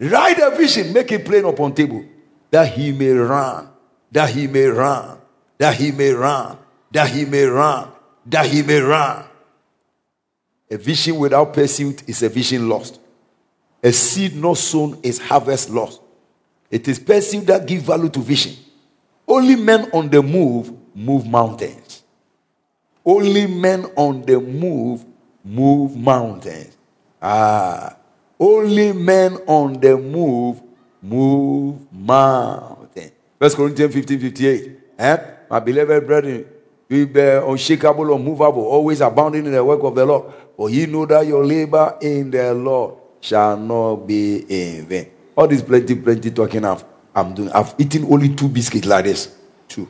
[0.00, 2.04] Write a vision, make it plain upon table
[2.50, 3.68] that he may run,
[4.12, 5.18] that he may run,
[5.58, 6.56] that he may run,
[6.90, 7.88] that he may run,
[8.26, 9.27] that he may run.
[10.70, 13.00] A vision without pursuit is a vision lost.
[13.82, 16.00] A seed not sown is harvest lost.
[16.70, 18.54] It is pursuit that gives value to vision.
[19.26, 22.02] Only men on the move move mountains.
[23.04, 25.04] Only men on the move
[25.44, 26.76] move mountains.
[27.20, 27.96] Ah,
[28.38, 30.60] only men on the move
[31.00, 33.12] move mountains.
[33.38, 34.80] First Corinthians 15 58.
[34.98, 35.16] Eh?
[35.48, 36.44] My beloved brethren,
[36.88, 40.32] be unshakable, unmovable, always abounding in the work of the Lord.
[40.58, 45.06] For ye know that your labor in the Lord shall not be in vain.
[45.36, 46.84] All this plenty, plenty talking of
[47.14, 47.48] I'm doing.
[47.50, 49.38] I've eaten only two biscuits like this.
[49.68, 49.88] Two.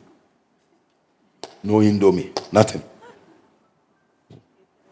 [1.63, 2.29] No indomie.
[2.53, 2.83] Nothing.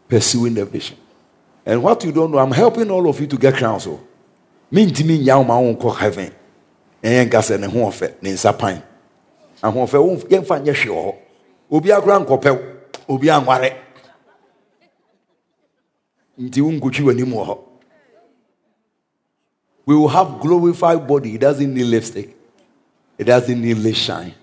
[0.08, 0.98] Pursuing the vision.
[1.64, 3.86] And what you don't know, I'm helping all of you to get crowns.
[3.86, 3.92] Oh.
[3.92, 4.08] counsel.
[4.72, 6.32] Me ntimi nya my own kɔ heaven.
[7.04, 8.82] Ɛyɛ nka sɛ ne ho ɔfɛ ne nsa pan.
[9.62, 11.16] Ahoɔfɛ wo yɛmfa nyɛ hwɛ wɔ hɔ.
[11.70, 12.62] Obi akora nkɔpɛw.
[13.10, 13.87] Obi anware.
[16.38, 17.58] Nti wo nkotwi w'anim wɔ hɔ.
[19.86, 21.36] We will have glorified body.
[21.36, 22.36] It doesn't need lipstick.
[23.18, 24.34] It doesn't need lip shine.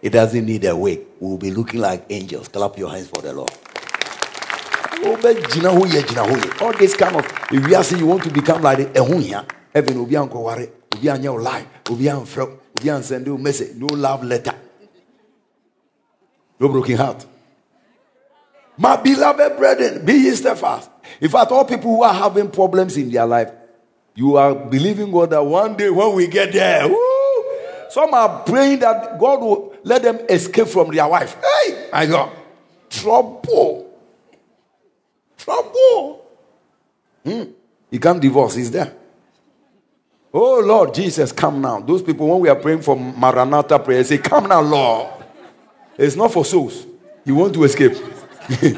[0.00, 1.00] It doesn't need a wig.
[1.18, 2.48] We will be looking like angels.
[2.48, 3.50] Clap your hands for the Lord.
[5.04, 5.16] Oh,
[6.60, 9.44] All this kind of if you are saying you want to become like a hunya,
[9.74, 13.74] heaven will will your life, will be on fro, will be on send you message,
[13.76, 14.54] no love letter.
[16.60, 17.26] No broken heart.
[18.78, 20.91] My beloved brethren, be ye steadfast.
[21.20, 23.50] In fact, all people who are having problems in their life,
[24.14, 27.44] you are believing God that one day when we get there, woo,
[27.90, 31.36] some are praying that God will let them escape from their wife.
[31.42, 32.32] Hey, my God,
[32.90, 33.90] trouble,
[35.36, 36.26] trouble.
[37.24, 37.44] Hmm.
[37.90, 38.94] You can't divorce, is there?
[40.34, 41.80] Oh Lord Jesus, come now.
[41.80, 45.12] Those people, when we are praying for Maranatha prayer, say, Come now, Lord.
[45.98, 46.86] It's not for souls.
[47.24, 47.92] You want to escape.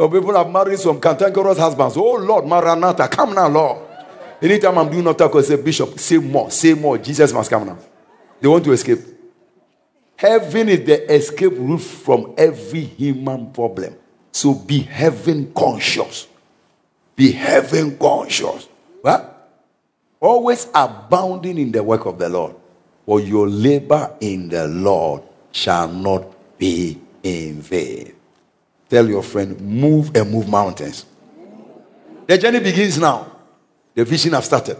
[0.00, 1.94] Some people have married some cantankerous husbands.
[1.94, 3.86] Oh Lord, Maranatha, come now, Lord.
[4.40, 6.96] Anytime I'm doing not I say, Bishop, say more, say more.
[6.96, 7.76] Jesus must come now.
[8.40, 9.00] They want to escape.
[10.16, 13.94] Heaven is the escape route from every human problem.
[14.32, 16.28] So be heaven conscious.
[17.14, 18.68] Be heaven conscious.
[19.02, 19.50] What?
[20.18, 22.54] Always abounding in the work of the Lord.
[23.04, 28.14] For your labor in the Lord shall not be in vain.
[28.90, 31.06] Tell your friend, move and move mountains.
[32.26, 33.30] The journey begins now.
[33.94, 34.76] The vision has started.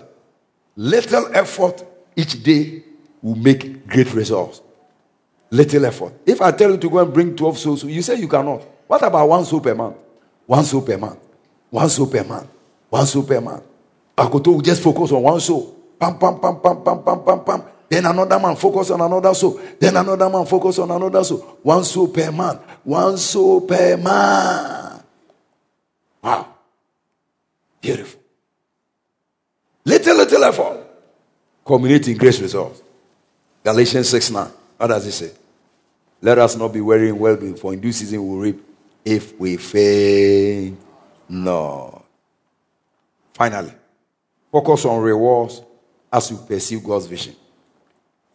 [0.77, 1.85] Little effort
[2.17, 2.83] each day
[3.23, 4.63] will make great results.
[5.51, 6.13] Little effort.
[6.27, 8.63] If I tell you to go and bring 12 souls, you say you cannot.
[8.89, 9.97] What about one soul per month?
[10.47, 11.19] One soul per month.
[11.71, 12.49] One soul per month.
[12.89, 13.63] One soul per month.
[14.17, 15.77] Akoto will just focus on one soul.
[15.99, 17.63] Pam, pam, pam, pam, pam, pam, pam, pam.
[17.91, 19.61] Then another man focus on another soul.
[19.81, 21.59] Then another man focus on another soul.
[21.61, 22.61] One soul per month.
[22.85, 25.03] One soul per month.
[26.23, 26.55] Wow.
[27.81, 28.21] Beautiful.
[29.85, 30.87] Little, little effort.
[31.67, 32.81] Culminating great results.
[33.65, 34.51] Galatians 6 9.
[34.77, 35.33] What does it say?
[36.23, 38.65] Let us not be weary in well doing, for in due season we reap
[39.05, 40.77] if we fail
[41.29, 42.05] not.
[43.35, 43.73] Finally,
[44.53, 45.61] focus on rewards
[46.13, 47.35] as you pursue God's vision.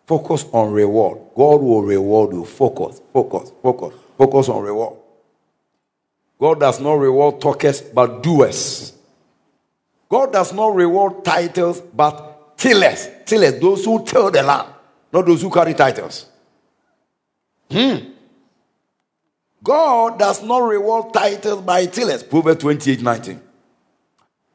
[0.06, 1.20] Focus on reward.
[1.36, 2.46] God will reward you.
[2.46, 4.98] Focus, focus, focus, focus on reward.
[6.40, 8.94] God does not reward talkers but doers.
[10.10, 13.08] God does not reward titles but tillers.
[13.26, 14.70] Tillers, those who till the land,
[15.12, 16.28] not those who carry titles.
[17.72, 17.96] Hmm.
[19.64, 22.22] God does not reward titles by tillers.
[22.22, 23.42] Proverbs 28 19.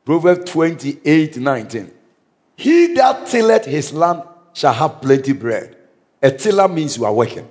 [0.05, 1.91] Proverbs 28 19.
[2.57, 5.77] He that tilleth his land shall have plenty bread.
[6.23, 7.49] A tiller means you are working.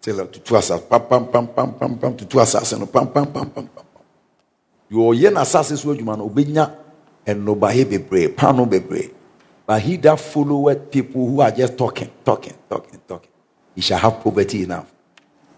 [0.00, 0.88] Tiller to two assassins.
[0.88, 2.88] Pam, pam, pam, pam, pam, pam, to two assassins.
[2.90, 3.84] Pam, pam, pam, pam, pam.
[4.88, 6.74] You are yen assassins you man obenya
[7.24, 9.12] and no bahe bebre, pano bebre.
[9.66, 13.30] But he that followeth people who are just talking, talking, talking, talking,
[13.74, 14.92] he shall have poverty enough.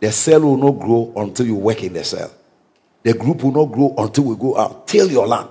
[0.00, 2.30] The cell will not grow until you work in the cell.
[3.02, 4.86] The group will not grow until we go out.
[4.86, 5.48] Till your land.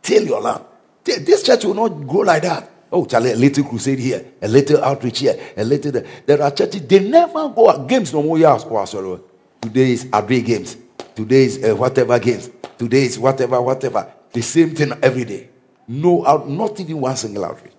[0.00, 0.62] Till your land.
[1.02, 2.70] This church will not grow like that.
[2.94, 5.90] Oh, Charlie, a little crusade here, a little outreach here, a little.
[5.90, 7.88] There, there are churches, they never go out.
[7.88, 8.64] Games no more years.
[8.64, 9.20] Oh.
[9.60, 10.76] Today is Adre games.
[11.16, 12.50] Today is uh, whatever games.
[12.78, 14.12] Today is whatever, whatever.
[14.32, 15.48] The same thing every day.
[15.88, 17.72] No out, not even one single outreach.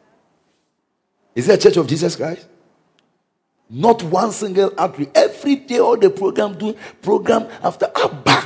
[1.33, 2.45] Is there a church of Jesus Christ?
[3.69, 5.09] Not one single outreach.
[5.15, 8.43] Every day, all the program do program after Abba.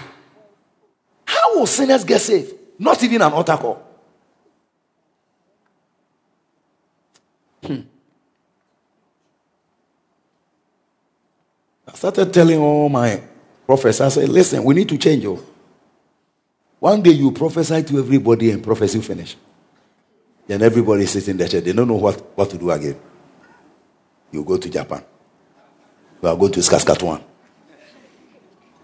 [1.25, 2.53] How will sinners get saved?
[2.77, 3.88] Not even an altar call.
[7.63, 7.81] Hmm.
[11.87, 13.21] I started telling all my
[13.65, 15.25] prophets, I said, listen, we need to change.
[15.25, 15.43] Oh.
[16.79, 19.35] One day you prophesy to everybody and prophecy finish.
[20.47, 21.63] Then everybody sits in the church.
[21.63, 22.99] They don't know what, what to do again.
[24.31, 25.03] You go to Japan.
[26.21, 27.21] You are going to Saskatchewan.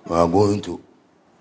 [0.08, 0.82] You are going to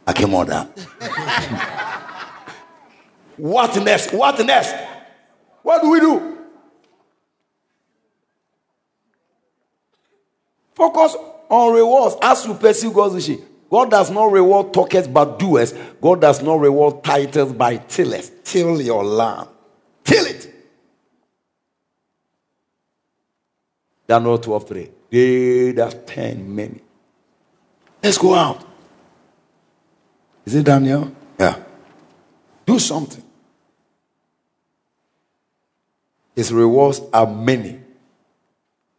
[0.06, 0.66] Akemoda.
[3.36, 4.12] what next?
[4.12, 4.74] What next?
[5.62, 6.33] What do we do?
[10.74, 11.16] Focus
[11.48, 13.46] on rewards as you pursue God's vision.
[13.70, 15.74] God does not reward talkers but doers.
[16.00, 18.30] God does not reward titles by tillers.
[18.44, 19.48] Till your land.
[20.04, 20.50] Till it.
[24.06, 24.90] Daniel 12 3.
[25.10, 26.80] They that ten many.
[28.02, 28.64] Let's go out.
[30.44, 31.10] Is it Daniel?
[31.38, 31.58] Yeah.
[32.66, 33.22] Do something.
[36.36, 37.80] His rewards are many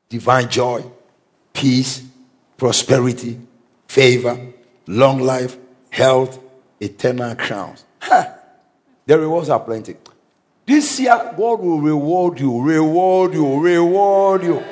[0.09, 0.83] divine joy,
[1.55, 2.03] peace,
[2.57, 3.39] prosperity,
[3.87, 4.37] favor,
[4.87, 5.57] long life,
[5.89, 6.37] health,
[6.79, 7.85] eternal crowns.
[8.01, 8.35] Ha!
[9.05, 9.95] The rewards are plenty.
[10.65, 14.63] This year, God will reward you, reward you, reward you.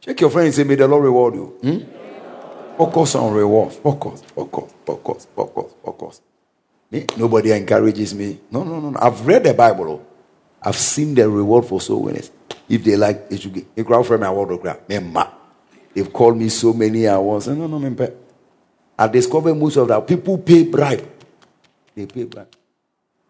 [0.00, 1.44] Check your friend and say, May the Lord reward you.
[1.60, 2.76] Hmm?
[2.78, 3.72] Focus on reward.
[3.72, 6.20] Focus, focus, focus, focus, focus.
[6.90, 7.04] Me?
[7.16, 8.38] Nobody encourages me.
[8.50, 8.98] No, no, no, no.
[9.00, 9.90] I've read the Bible.
[9.90, 10.06] Oh.
[10.62, 12.30] I've seen the reward for soul winners.
[12.68, 14.62] If they like, they should get a crowd from my world of
[15.96, 17.48] They've called me so many hours.
[17.48, 18.08] No, no, no,
[18.98, 21.08] I discovered most of that people pay bribe.
[21.94, 22.54] They pay bribe.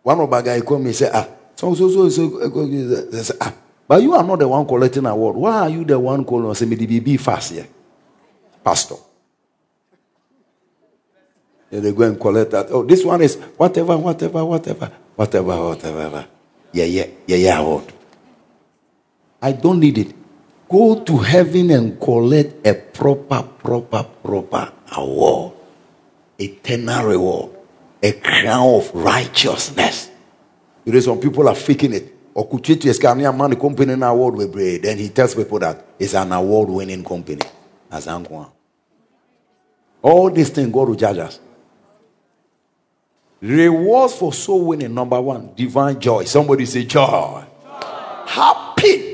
[0.02, 3.55] One of my guys called me and said, Ah, so, so, so, so, so, ah,
[3.86, 5.36] but you are not the one collecting award.
[5.36, 6.60] Why are you the one calling us?
[6.62, 7.68] Me be fast here,
[8.64, 8.97] pastor.
[11.70, 12.66] And they go and collect that.
[12.70, 16.26] Oh, this one is whatever, whatever, whatever, whatever, whatever.
[16.72, 17.93] Yeah, yeah, yeah, yeah, award.
[19.40, 20.26] I don't need it.
[20.68, 25.52] Go to heaven and collect a proper, proper, proper award.
[26.38, 27.51] Eternal reward.
[28.02, 30.10] A crown of righteousness.
[30.84, 32.34] Know, some people are faking it.
[32.34, 34.82] Okuchetu Escania man the company an award with bread.
[34.82, 37.43] Then he tells people that it's an award winning company.
[37.90, 38.06] As
[40.02, 41.40] All these things God will judge us.
[43.40, 46.24] Rewards for soul winning, number one, divine joy.
[46.24, 47.06] Somebody say joy.
[47.06, 47.44] joy.
[48.26, 49.06] Happy.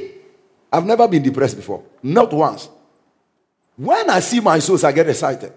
[0.72, 1.84] I've never been depressed before.
[2.02, 2.68] Not once.
[3.76, 5.52] When I see my souls, I get excited.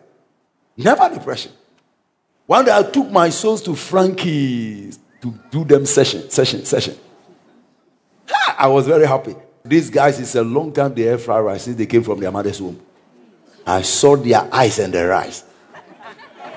[0.76, 1.52] Never depression.
[2.46, 6.98] One day I took my souls to Frankie's to do them session, session, session.
[8.32, 9.36] Ah, I was very happy.
[9.64, 12.32] These guys, it's a long time they have fried rice since they came from their
[12.32, 12.80] mother's womb.
[13.66, 15.44] I saw their eyes and their eyes.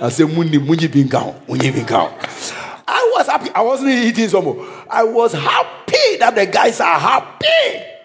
[0.01, 2.85] I said, Mundi, Munji Binkao, Munji Binkao.
[2.86, 3.51] I was happy.
[3.55, 4.66] I wasn't eating some more.
[4.90, 7.98] I was happy that the guys are happy.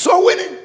[0.00, 0.56] So winning.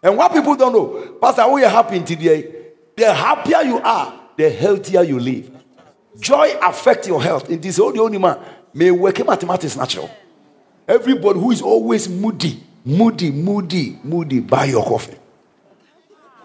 [0.00, 2.54] And what people don't know, Pastor, we are happy today.
[2.96, 5.50] The happier you are, the healthier you live.
[6.20, 7.50] Joy affects your health.
[7.50, 8.38] In this old only man
[8.72, 10.08] may work mathematics natural.
[10.86, 15.18] Everybody who is always moody, moody, moody, moody, buy your coffee.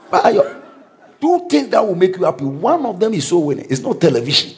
[0.10, 0.64] Buy your
[1.22, 2.46] two things that will make you happy.
[2.46, 3.68] One of them is so winning.
[3.70, 4.58] It's not television.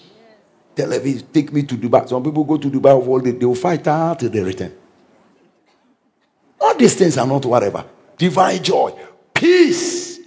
[0.73, 2.07] Television take me to Dubai.
[2.07, 3.31] Some people go to Dubai of all day.
[3.31, 4.71] They will fight out till they return.
[6.59, 7.85] All these things are not whatever.
[8.17, 8.93] Divine joy,
[9.33, 10.19] peace.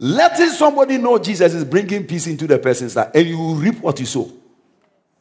[0.00, 3.98] Letting somebody know Jesus is bringing peace into the person's life, and you reap what
[3.98, 4.30] you sow.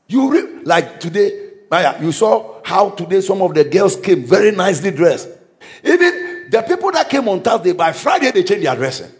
[0.07, 1.45] You reap like today.
[1.99, 5.27] You saw how today some of the girls came very nicely dressed.
[5.83, 9.11] Even the people that came on Thursday, by Friday, they changed their dressing.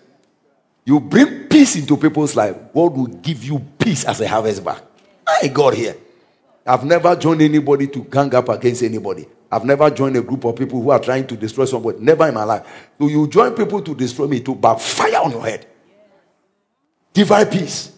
[0.86, 4.82] You bring peace into people's life, God will give you peace as a harvest back.
[5.28, 5.98] I got here.
[6.66, 9.28] I've never joined anybody to gang up against anybody.
[9.52, 11.99] I've never joined a group of people who are trying to destroy somebody.
[11.99, 12.90] Never in my life.
[12.99, 15.68] So you join people to destroy me to backfire on your head.
[17.14, 17.94] Divine peace.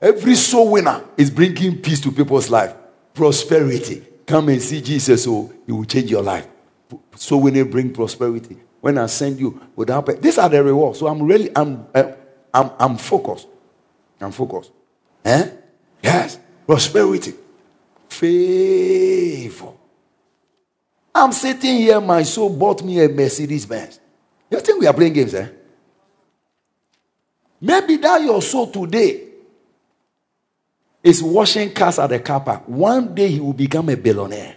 [0.00, 2.74] Every soul winner is bringing peace to people's life
[3.14, 4.02] prosperity.
[4.26, 6.46] Come and see Jesus, so oh, he will change your life.
[7.16, 10.98] So when they bring prosperity, when I send you without pay, these are the rewards.
[10.98, 12.12] So I'm really, I'm, uh,
[12.52, 13.48] I'm, I'm focused.
[14.20, 14.70] I'm focused.
[15.24, 15.50] Eh?
[16.02, 17.34] Yes, prosperity,
[18.08, 19.72] favor.
[21.14, 24.00] I'm sitting here, my soul bought me a Mercedes Benz.
[24.50, 25.48] You think we are playing games, eh?
[27.60, 29.28] Maybe that your soul today
[31.02, 32.66] is washing cars at the car park.
[32.66, 34.56] One day he will become a billionaire.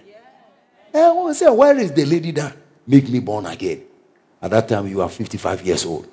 [0.93, 1.11] Yeah.
[1.11, 2.55] And we say, Where is the lady that
[2.87, 3.83] make me born again?
[4.41, 6.07] At that time, you are 55 years old.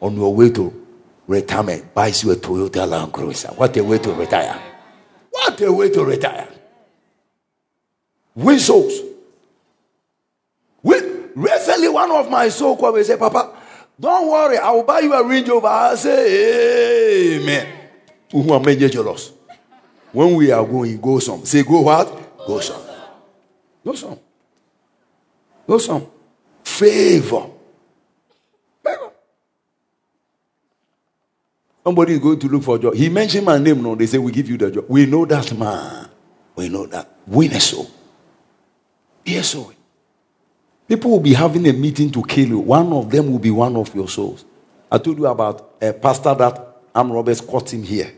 [0.00, 0.86] On your way to
[1.26, 3.48] retirement, buys you a Toyota Land Cruiser.
[3.48, 4.60] What a way to retire!
[5.30, 6.48] What a way to retire!
[8.58, 9.07] Souls.
[11.38, 13.54] Recently, one of my soul called and said, Papa,
[14.00, 15.68] don't worry, I will buy you a Range Rover.
[15.68, 17.78] I say, Amen.
[18.32, 19.30] Who are major jealous?
[20.10, 21.44] When we are going, go some.
[21.44, 22.38] Say, go what?
[22.44, 22.82] Go some.
[23.84, 24.18] Go some.
[25.64, 26.06] Go some.
[26.64, 27.50] Favor.
[31.84, 32.94] Somebody is going to look for a job.
[32.94, 33.80] He mentioned my name.
[33.80, 34.86] No, they say, we give you the job.
[34.88, 36.08] We know that man.
[36.56, 37.08] We know that.
[37.28, 37.88] Win a soul.
[39.22, 39.40] Be.
[40.88, 42.58] People will be having a meeting to kill you.
[42.60, 44.46] One of them will be one of your souls.
[44.90, 48.10] I told you about a pastor that armed robbers caught him here.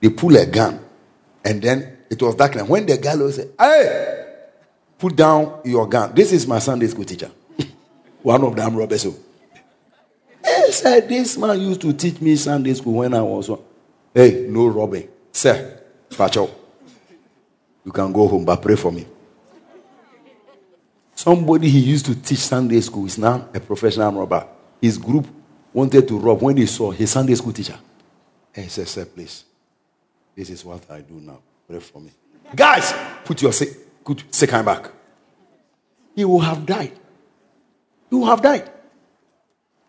[0.00, 0.84] They pull a gun,
[1.42, 2.56] and then it was dark.
[2.56, 4.26] And when the guy say, Hey,
[4.98, 6.14] put down your gun.
[6.14, 7.30] This is my Sunday school teacher.
[8.22, 9.04] one of the armed robbers.
[9.04, 13.60] He said, This man used to teach me Sunday school when I was one.
[14.14, 15.08] Hey, no robbing.
[15.32, 15.80] Sir,
[16.10, 16.50] patch up.
[17.86, 19.06] You can go home, but pray for me.
[21.22, 24.44] Somebody he used to teach Sunday school is now a professional robber.
[24.80, 25.28] His group
[25.72, 27.78] wanted to rob when they saw his Sunday school teacher.
[28.52, 29.44] And he said, Sir, please,
[30.34, 31.38] this is what I do now.
[31.68, 32.10] Pray for me.
[32.56, 32.92] Guys,
[33.24, 33.52] put your
[34.02, 34.90] good second back.
[36.16, 36.98] He will have died.
[38.10, 38.68] He will have died.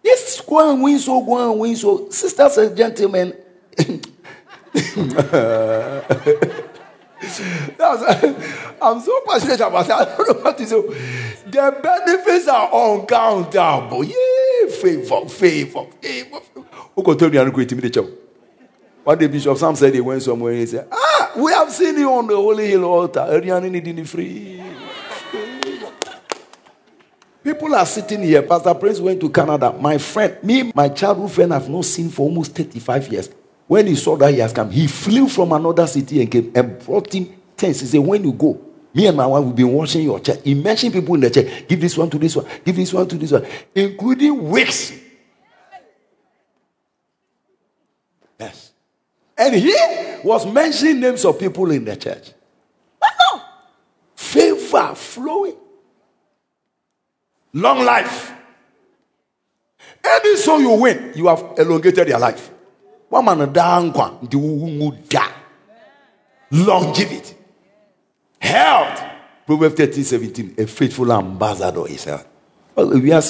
[0.03, 2.11] Yes, go and win so, go and win so.
[2.11, 3.33] Sisters and gentlemen,
[8.81, 10.07] I'm so passionate about that.
[10.09, 10.81] I don't know what to say.
[11.45, 14.03] The benefits are uncountable.
[14.03, 16.39] Yeah, favor, favor, favor.
[16.95, 17.97] Who can tell you I'm going to meet
[19.03, 21.97] One day Bishop Sam said he went somewhere and he said, Ah, we have seen
[21.97, 23.21] you on the Holy Hill altar.
[23.21, 24.61] Ariane needing free.
[27.43, 28.41] People are sitting here.
[28.41, 29.73] Pastor Prince went to Canada.
[29.73, 33.29] My friend, me, my childhood friend, I've not seen for almost 35 years.
[33.67, 36.79] When he saw that he has come, he flew from another city and came and
[36.79, 37.79] brought him tents.
[37.79, 38.59] He said, When you go,
[38.93, 40.39] me and my wife will be watching your church.
[40.43, 41.67] He mentioned people in the church.
[41.67, 44.99] Give this one to this one, give this one to this one, including wigs.
[48.39, 48.71] Yes.
[49.37, 49.73] And he
[50.23, 52.31] was mentioning names of people in the church.
[54.15, 55.55] Favor flowing.
[57.53, 58.31] Long life.
[60.03, 62.52] Any so you win, you have elongated your life
[63.13, 65.23] wama no daa nkwa nti wowu da
[66.51, 67.35] longevity
[68.39, 68.99] health.
[69.45, 72.25] Proverbs 13 17 a faithful ambassador is health
[72.75, 73.21] well, we are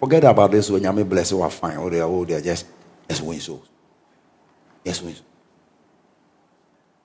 [0.00, 1.76] forget about this when you bless you are fine.
[1.76, 2.66] Or they are oh, they are just
[3.08, 3.68] just win souls
[4.84, 5.14] yes win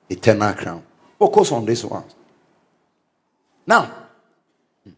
[0.09, 0.84] eternal crown.
[1.19, 2.03] Focus on this one.
[3.65, 3.91] Now.
[4.84, 4.91] Hmm.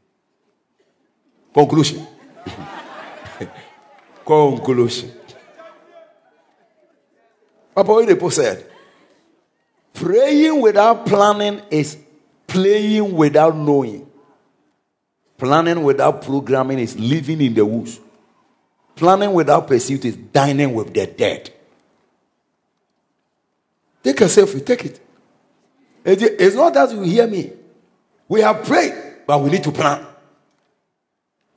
[1.54, 2.06] Conclusion.
[4.26, 5.19] Conclusion
[7.80, 8.66] Papa Oyedepo said,
[9.94, 11.98] praying without planning is
[12.46, 14.06] playing without knowing.
[15.38, 18.02] Planning without programming is living in the woods.
[18.98, 21.54] Planning without pursuit is dining with the dead.
[24.04, 25.00] Take a selfie, take it.
[26.04, 27.54] It's not that you hear me.
[28.28, 28.94] We have prayed,
[29.26, 30.06] but we need to plan.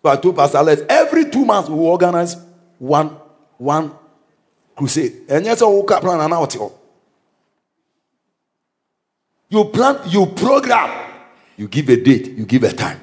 [0.05, 2.36] So I told Pastor every two months we organize
[2.78, 3.09] one,
[3.59, 3.90] one
[4.77, 6.73] crusade sɛ woka plan wote hɔ
[9.53, 10.90] you plan you program.
[11.59, 13.01] You give a date you give a time.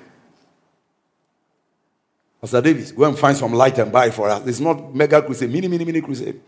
[2.42, 4.46] Pastor davis go and find some light and buy for us.
[4.48, 6.42] It's not mega crusade mini mini mini crusade.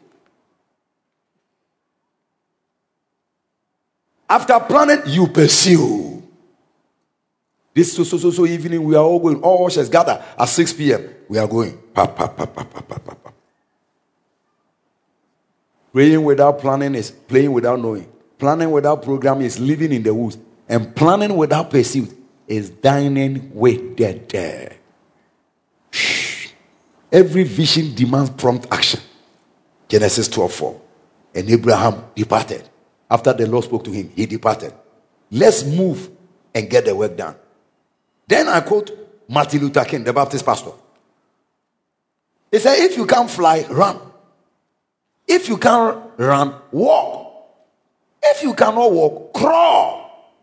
[4.27, 6.23] After planning you pursue.
[7.73, 9.41] This so so so so evening we are all going.
[9.43, 11.77] All ushers gather at 6 p.m we are going.
[11.93, 13.30] Pa, pa, pa, pa, pa, pa, pa, pa.
[15.93, 18.09] Praying without planning is playing without knowing.
[18.37, 20.37] Planning without programming is living in the woods.
[20.67, 22.09] And planning without pursuit
[22.47, 24.77] is dining with the dead.
[27.11, 29.01] Every vision demands prompt action.
[29.89, 30.81] Genesis 12 4.
[31.35, 32.67] And Abraham departed.
[33.09, 34.73] After the Lord spoke to him, he departed.
[35.29, 36.09] Let's move
[36.55, 37.35] and get the work done.
[38.27, 38.91] Then I quote
[39.27, 40.71] Martin Luther King, the Baptist pastor.
[42.49, 44.10] He said, If you can't fly, run.
[45.33, 47.47] If you can't run, walk.
[48.21, 50.35] If you cannot walk, crawl.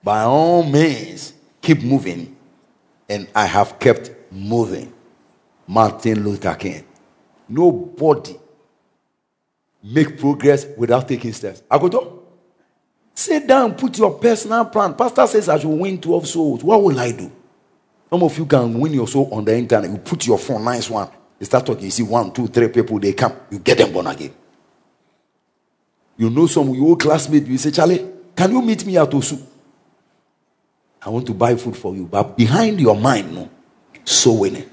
[0.00, 2.36] By all means, keep moving.
[3.08, 4.92] And I have kept moving.
[5.66, 6.84] Martin Luther King.
[7.48, 8.36] Nobody
[9.82, 11.64] make progress without taking steps.
[11.68, 12.20] Agodo,
[13.14, 14.94] sit down, put your personal plan.
[14.94, 16.62] Pastor says I should win 12 souls.
[16.62, 17.32] What will I do?
[18.08, 19.90] Some of you can win your soul on the internet.
[19.90, 21.10] You put your phone, nice one.
[21.38, 24.06] You start talking, you see one, two, three people, they come, you get them born
[24.08, 24.32] again.
[26.16, 28.04] You know some your old classmate, you say, Charlie,
[28.34, 29.40] can you meet me at Osu?
[31.00, 32.06] I want to buy food for you.
[32.06, 33.48] But behind your mind, no,
[34.04, 34.68] so winning.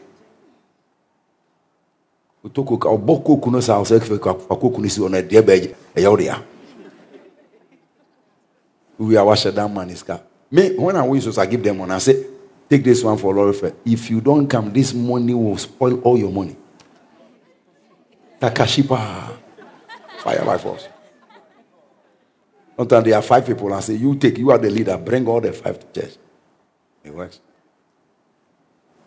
[2.45, 3.99] ɔbɔ koku no saa ɔsɛ
[4.47, 6.09] fa koku no si hɔ no ɛdeɛ bɛyɛ ɛyɛ
[8.99, 10.21] wo dea is car
[10.51, 12.15] me when i win i give them one i say
[12.69, 13.55] Take this one for Lord.
[13.85, 16.55] If you don't come, this money will spoil all your money.
[18.39, 19.37] Takashipa.
[20.19, 20.87] Fire by force.
[22.75, 25.39] Sometimes there are five people and say, You take, you are the leader, bring all
[25.39, 26.15] the five to church.
[27.03, 27.39] It works.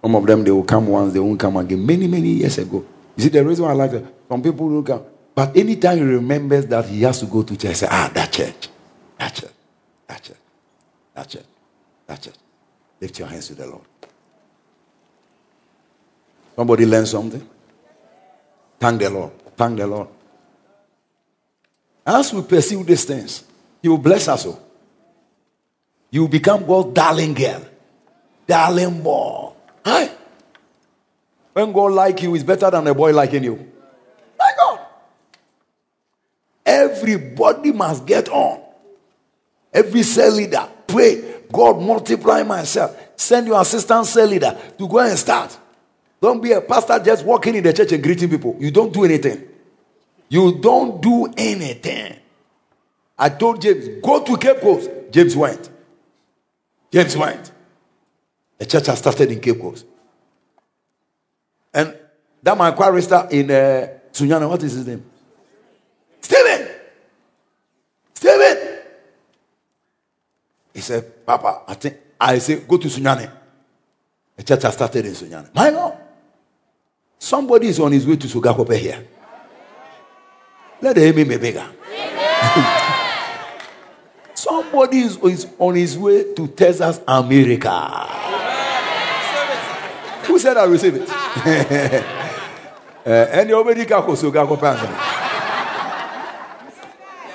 [0.03, 1.85] Some of them, they will come once, they won't come again.
[1.85, 2.87] Many, many years ago.
[3.17, 5.03] You see, the reason why I like that, some people will come.
[5.35, 8.69] But anytime he remembers that he has to go to church, say, ah, that church,
[9.19, 9.51] that church,
[10.07, 10.37] that church,
[11.15, 11.45] that church,
[12.07, 12.35] that church.
[13.01, 13.85] Lift your hands to the Lord.
[16.57, 17.49] Somebody learn something?
[18.81, 19.33] Thank the Lord.
[19.57, 20.09] Thank the Lord.
[22.05, 23.45] As we pursue these things,
[23.83, 24.61] He will bless us all.
[26.11, 27.63] You will become God's darling girl,
[28.47, 29.53] darling boy.
[29.85, 30.11] Hi.
[31.53, 33.71] When God like you is better than a boy liking you.
[34.39, 34.81] My God.
[36.65, 38.63] Everybody must get on.
[39.73, 41.38] Every cell leader, pray.
[41.53, 42.97] God multiply myself.
[43.17, 45.57] Send your assistant cell leader to go and start.
[46.21, 48.57] Don't be a pastor just walking in the church and greeting people.
[48.59, 49.47] You don't do anything.
[50.29, 52.17] You don't do anything.
[53.19, 54.91] I told James, go to Cape Coast.
[55.11, 55.71] James went.
[56.93, 57.51] James went.
[58.59, 59.87] The church has started in Cape Coast.
[61.73, 61.97] And
[62.43, 65.05] that my chorister in uh, Sunyani, what is his name?
[66.21, 66.69] Stephen.
[68.15, 68.78] Stephen.
[70.79, 73.29] He said, Papa, I think I say go to Sunyani.
[74.37, 75.53] The church has started in Sunyani.
[75.53, 75.99] My God.
[77.19, 79.05] Somebody is on his way to Sogakope here.
[80.81, 81.69] Let the amen be bigger.
[84.35, 88.07] Somebody is, is on his way to Texas, America.
[90.29, 92.05] Who said I receive it?
[93.07, 93.87] Eh, any already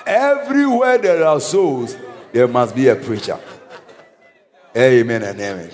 [0.05, 1.95] Everywhere there are souls,
[2.33, 3.39] there must be a preacher.
[4.75, 5.69] Amen and amen.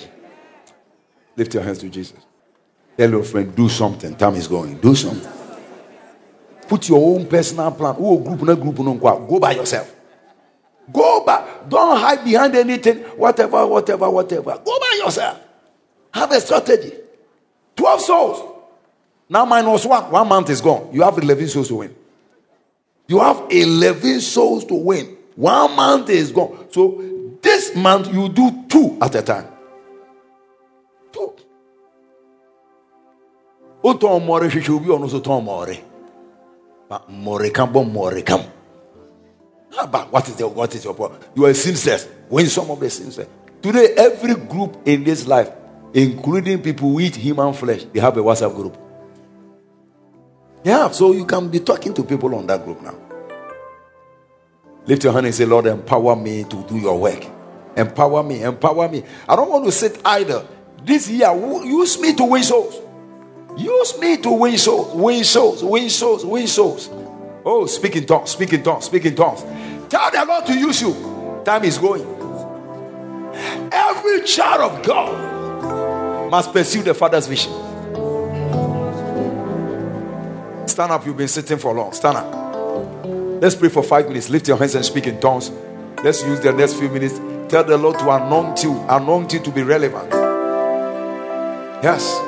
[1.35, 2.19] Lift your hands to Jesus.
[2.97, 4.13] Tell your friend, do something.
[4.15, 4.77] Time is going.
[4.77, 5.31] Do something.
[6.67, 7.95] Put your own personal plan.
[7.97, 9.95] Oh, group, no group, no Go by yourself.
[10.91, 11.47] Go by.
[11.67, 12.97] Don't hide behind anything.
[13.17, 14.61] Whatever, whatever, whatever.
[14.63, 15.39] Go by yourself.
[16.13, 16.93] Have a strategy.
[17.77, 18.55] 12 souls.
[19.29, 20.11] Now minus one.
[20.11, 20.89] One month is gone.
[20.91, 21.95] You have 11 souls to win.
[23.07, 25.18] You have 11 souls to win.
[25.39, 26.67] One month is gone.
[26.69, 27.01] So
[27.41, 29.47] this month you do two at a time.
[31.13, 31.33] Two.
[33.81, 35.79] wotɔn mmɔre hwehwɛ obi ɔno nso tɔn mmɔre
[36.89, 38.41] but mmɔre ka bɔ mmɔre kam
[39.89, 41.21] but what is the what is your problem?
[41.33, 43.29] You are seamstress when some of the seamstress
[43.61, 45.49] today every group in this life
[45.93, 48.77] including people who eat human flesh they have a whatsapp group.
[50.65, 53.08] Yeah so you can be talking to people on that group now
[54.89, 57.25] lift your hand and say lord empower me to do your work
[57.77, 60.45] empower me empower me i don't want to sit idle
[60.83, 61.33] this year
[61.63, 62.81] use me to win souls
[63.59, 66.89] Use me to win souls, win souls, win souls, win souls.
[67.43, 69.41] Oh, speak in tongues, speak in tongues, speak in tongues.
[69.89, 71.41] Tell the Lord to use you.
[71.43, 72.05] Time is going.
[73.71, 77.51] Every child of God must pursue the Father's vision.
[80.67, 81.91] Stand up, you've been sitting for long.
[81.91, 82.48] Stand up.
[83.41, 84.29] Let's pray for five minutes.
[84.29, 85.49] Lift your hands and speak in tongues.
[86.03, 87.19] Let's use the next few minutes.
[87.49, 90.11] Tell the Lord to anoint you, anoint you to be relevant.
[91.81, 92.19] Yes.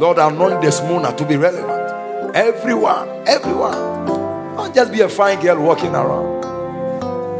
[0.00, 2.34] Lord, anoint Desmona to be relevant.
[2.34, 4.06] Everyone, everyone.
[4.56, 6.40] Don't just be a fine girl walking around.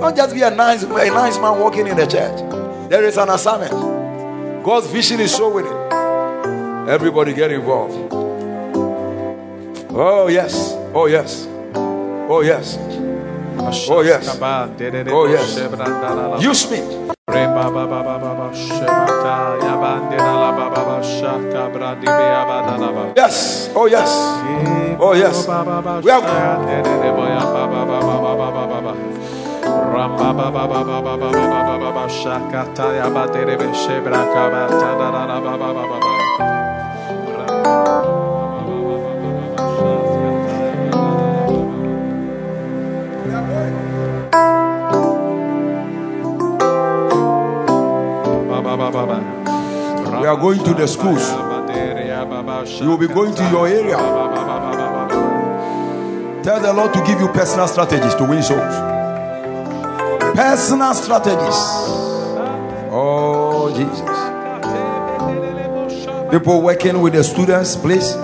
[0.01, 2.91] Don't just be a nice, a nice man walking in the church.
[2.91, 3.73] There is an assignment.
[4.63, 5.67] God's vision is so it.
[6.91, 8.13] Everybody get involved.
[9.91, 10.73] Oh, yes.
[10.95, 11.47] Oh, yes.
[12.29, 12.77] Oh, yes.
[13.89, 14.39] Oh, yes.
[15.13, 15.57] Oh, yes.
[16.43, 16.79] Use me.
[23.17, 23.71] Yes.
[23.75, 24.11] Oh, yes.
[24.99, 25.47] Oh, yes.
[26.05, 26.25] We have.
[48.77, 51.31] We are going to the schools.
[52.81, 53.97] You will be going to your area.
[56.43, 58.75] Tell the Lord to give you personal strategies to win souls.
[60.37, 61.57] Personal strategies.
[62.93, 64.01] Oh, Jesus.
[66.31, 68.15] People working with the students, please.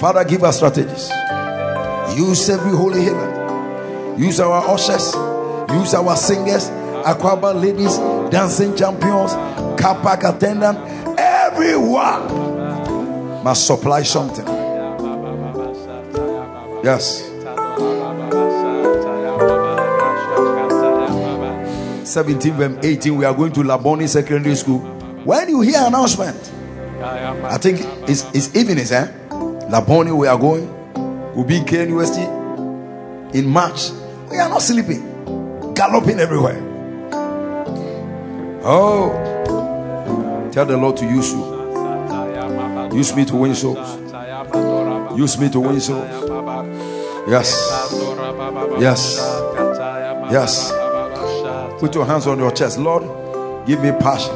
[0.00, 1.10] Father, give us strategies.
[2.16, 4.18] Use every holy heaven.
[4.18, 5.14] Use our ushers.
[5.72, 6.68] Use our singers,
[7.04, 7.96] akwaaba ladies,
[8.30, 9.32] dancing champions,
[9.82, 10.78] car park attendant.
[11.18, 14.46] Everyone must supply something.
[16.84, 17.28] Yes.
[22.08, 24.78] 17 18, we are going to Labone Secondary School.
[25.24, 26.36] When you hear announcement,
[27.00, 29.10] I think it's, it's evenings, eh?
[29.30, 30.68] Labone, we are going.
[31.34, 33.90] We'll be in KNUST in March.
[34.30, 36.68] We are not sleeping, galloping everywhere.
[38.64, 39.31] Oh,
[40.52, 41.62] tell the Lord to use you.
[42.92, 43.98] Use me to win souls.
[45.18, 46.08] Use me to win souls.
[47.28, 47.52] Yes.
[48.78, 49.18] Yes.
[50.30, 50.72] Yes.
[51.80, 52.78] Put your hands on your chest.
[52.78, 53.02] Lord,
[53.66, 54.34] give me passion.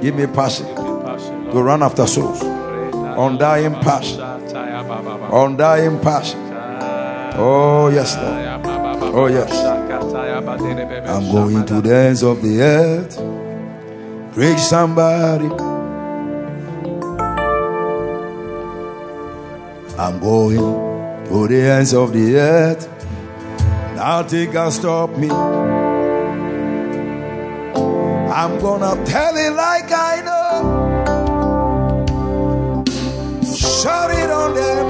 [0.00, 2.42] Give me passion to run after souls.
[2.42, 4.20] Undying passion.
[4.20, 6.40] Undying passion.
[7.38, 8.66] Oh, yes, Lord.
[9.14, 9.52] Oh, yes.
[11.08, 13.25] I'm going to the ends of the earth.
[14.36, 15.46] Reach somebody.
[19.98, 20.58] I'm going
[21.24, 22.86] to the ends of the earth.
[23.94, 25.30] Nothing can stop me.
[28.30, 30.84] I'm gonna tell it like I know.
[33.42, 34.85] Shout it on the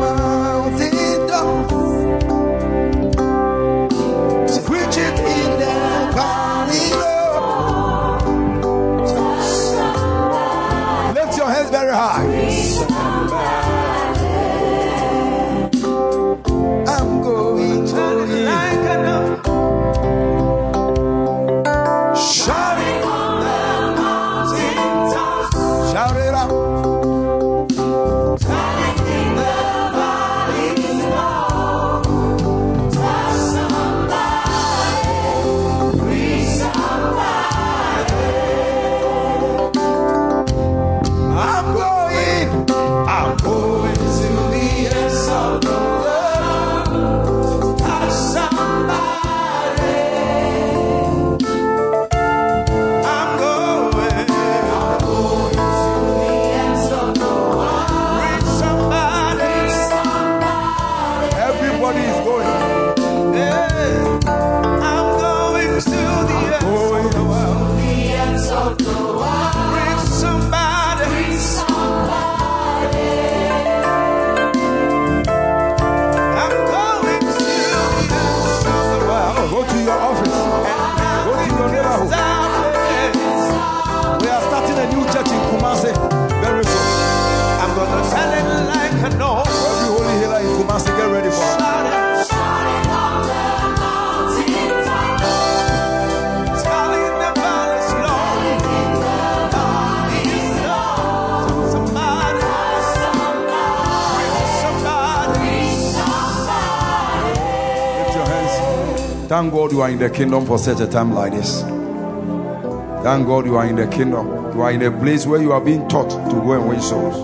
[109.37, 111.61] Thank God you are in the kingdom for such a time like this.
[111.61, 114.27] Thank God you are in the kingdom.
[114.55, 117.17] You are in a place where you are being taught to go and win souls.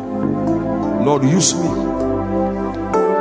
[1.06, 1.68] Lord, use me.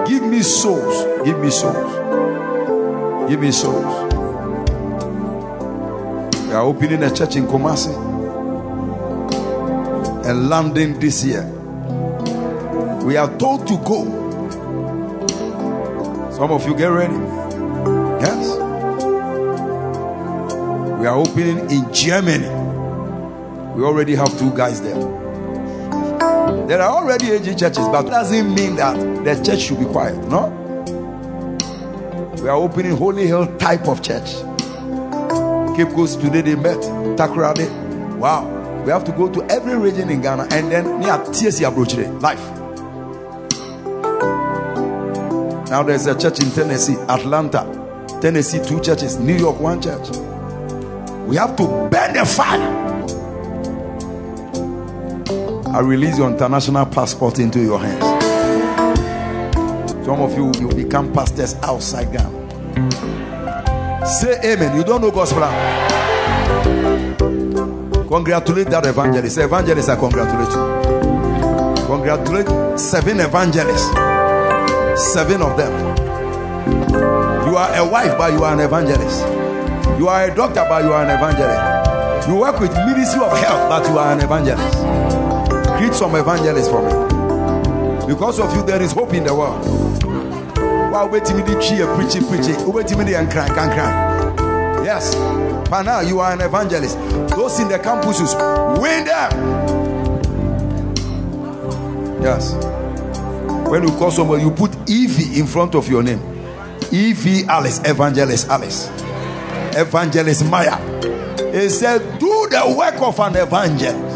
[0.09, 1.23] Give me souls.
[1.23, 3.29] Give me souls.
[3.29, 4.13] Give me souls.
[6.47, 7.95] We are opening a church in Kumasi
[10.25, 11.45] and landing this year.
[13.05, 14.03] We are told to go.
[16.33, 17.40] Some of you get ready.
[21.11, 22.47] Are opening in Germany.
[23.75, 24.95] We already have two guys there.
[26.67, 30.15] There are already AG churches, but doesn't mean that the church should be quiet.
[30.29, 30.47] No.
[32.41, 34.31] We are opening Holy Hill type of church.
[35.75, 36.77] Cape Coast today they met.
[37.17, 37.67] Takoradi.
[38.17, 38.45] Wow.
[38.85, 42.21] We have to go to every region in Ghana and then near TSC Abrochire.
[42.21, 42.39] Life.
[45.69, 47.65] Now there's a church in Tennessee, Atlanta,
[48.21, 50.30] Tennessee, two churches, New York, one church.
[51.31, 52.59] We have to burn the fire.
[55.73, 58.03] I release your international passport into your hands.
[60.05, 64.05] Some of you will become pastors outside Ghana.
[64.05, 64.75] Say amen.
[64.75, 65.87] You don't know God's plan.
[68.09, 69.37] Congratulate that evangelist.
[69.37, 71.85] Evangelist, I congratulate you.
[71.85, 73.87] Congratulate seven evangelists.
[75.13, 75.71] Seven of them.
[77.47, 79.40] You are a wife, but you are an evangelist.
[79.97, 82.27] You are a doctor, but you are an evangelist.
[82.27, 84.77] You work with Ministry of Health, but you are an evangelist.
[85.77, 86.91] Greet some evangelists for me.
[88.07, 89.65] Because of you, there is hope in the world.
[90.91, 91.87] Wow, wait till me preaching,
[92.27, 92.71] preaching.
[92.71, 94.83] Wait till me and cry, can cry.
[94.83, 95.15] Yes.
[95.69, 96.97] But now you are an evangelist.
[97.29, 98.35] Those in the campuses,
[98.81, 99.31] win them.
[102.21, 102.53] Yes.
[103.69, 106.19] When you call somebody, you put EV in front of your name.
[106.91, 108.89] EV Alice, Evangelist Alice,
[109.77, 110.77] Evangelist Maya.
[111.51, 114.10] He said, Do the work of an evangelist.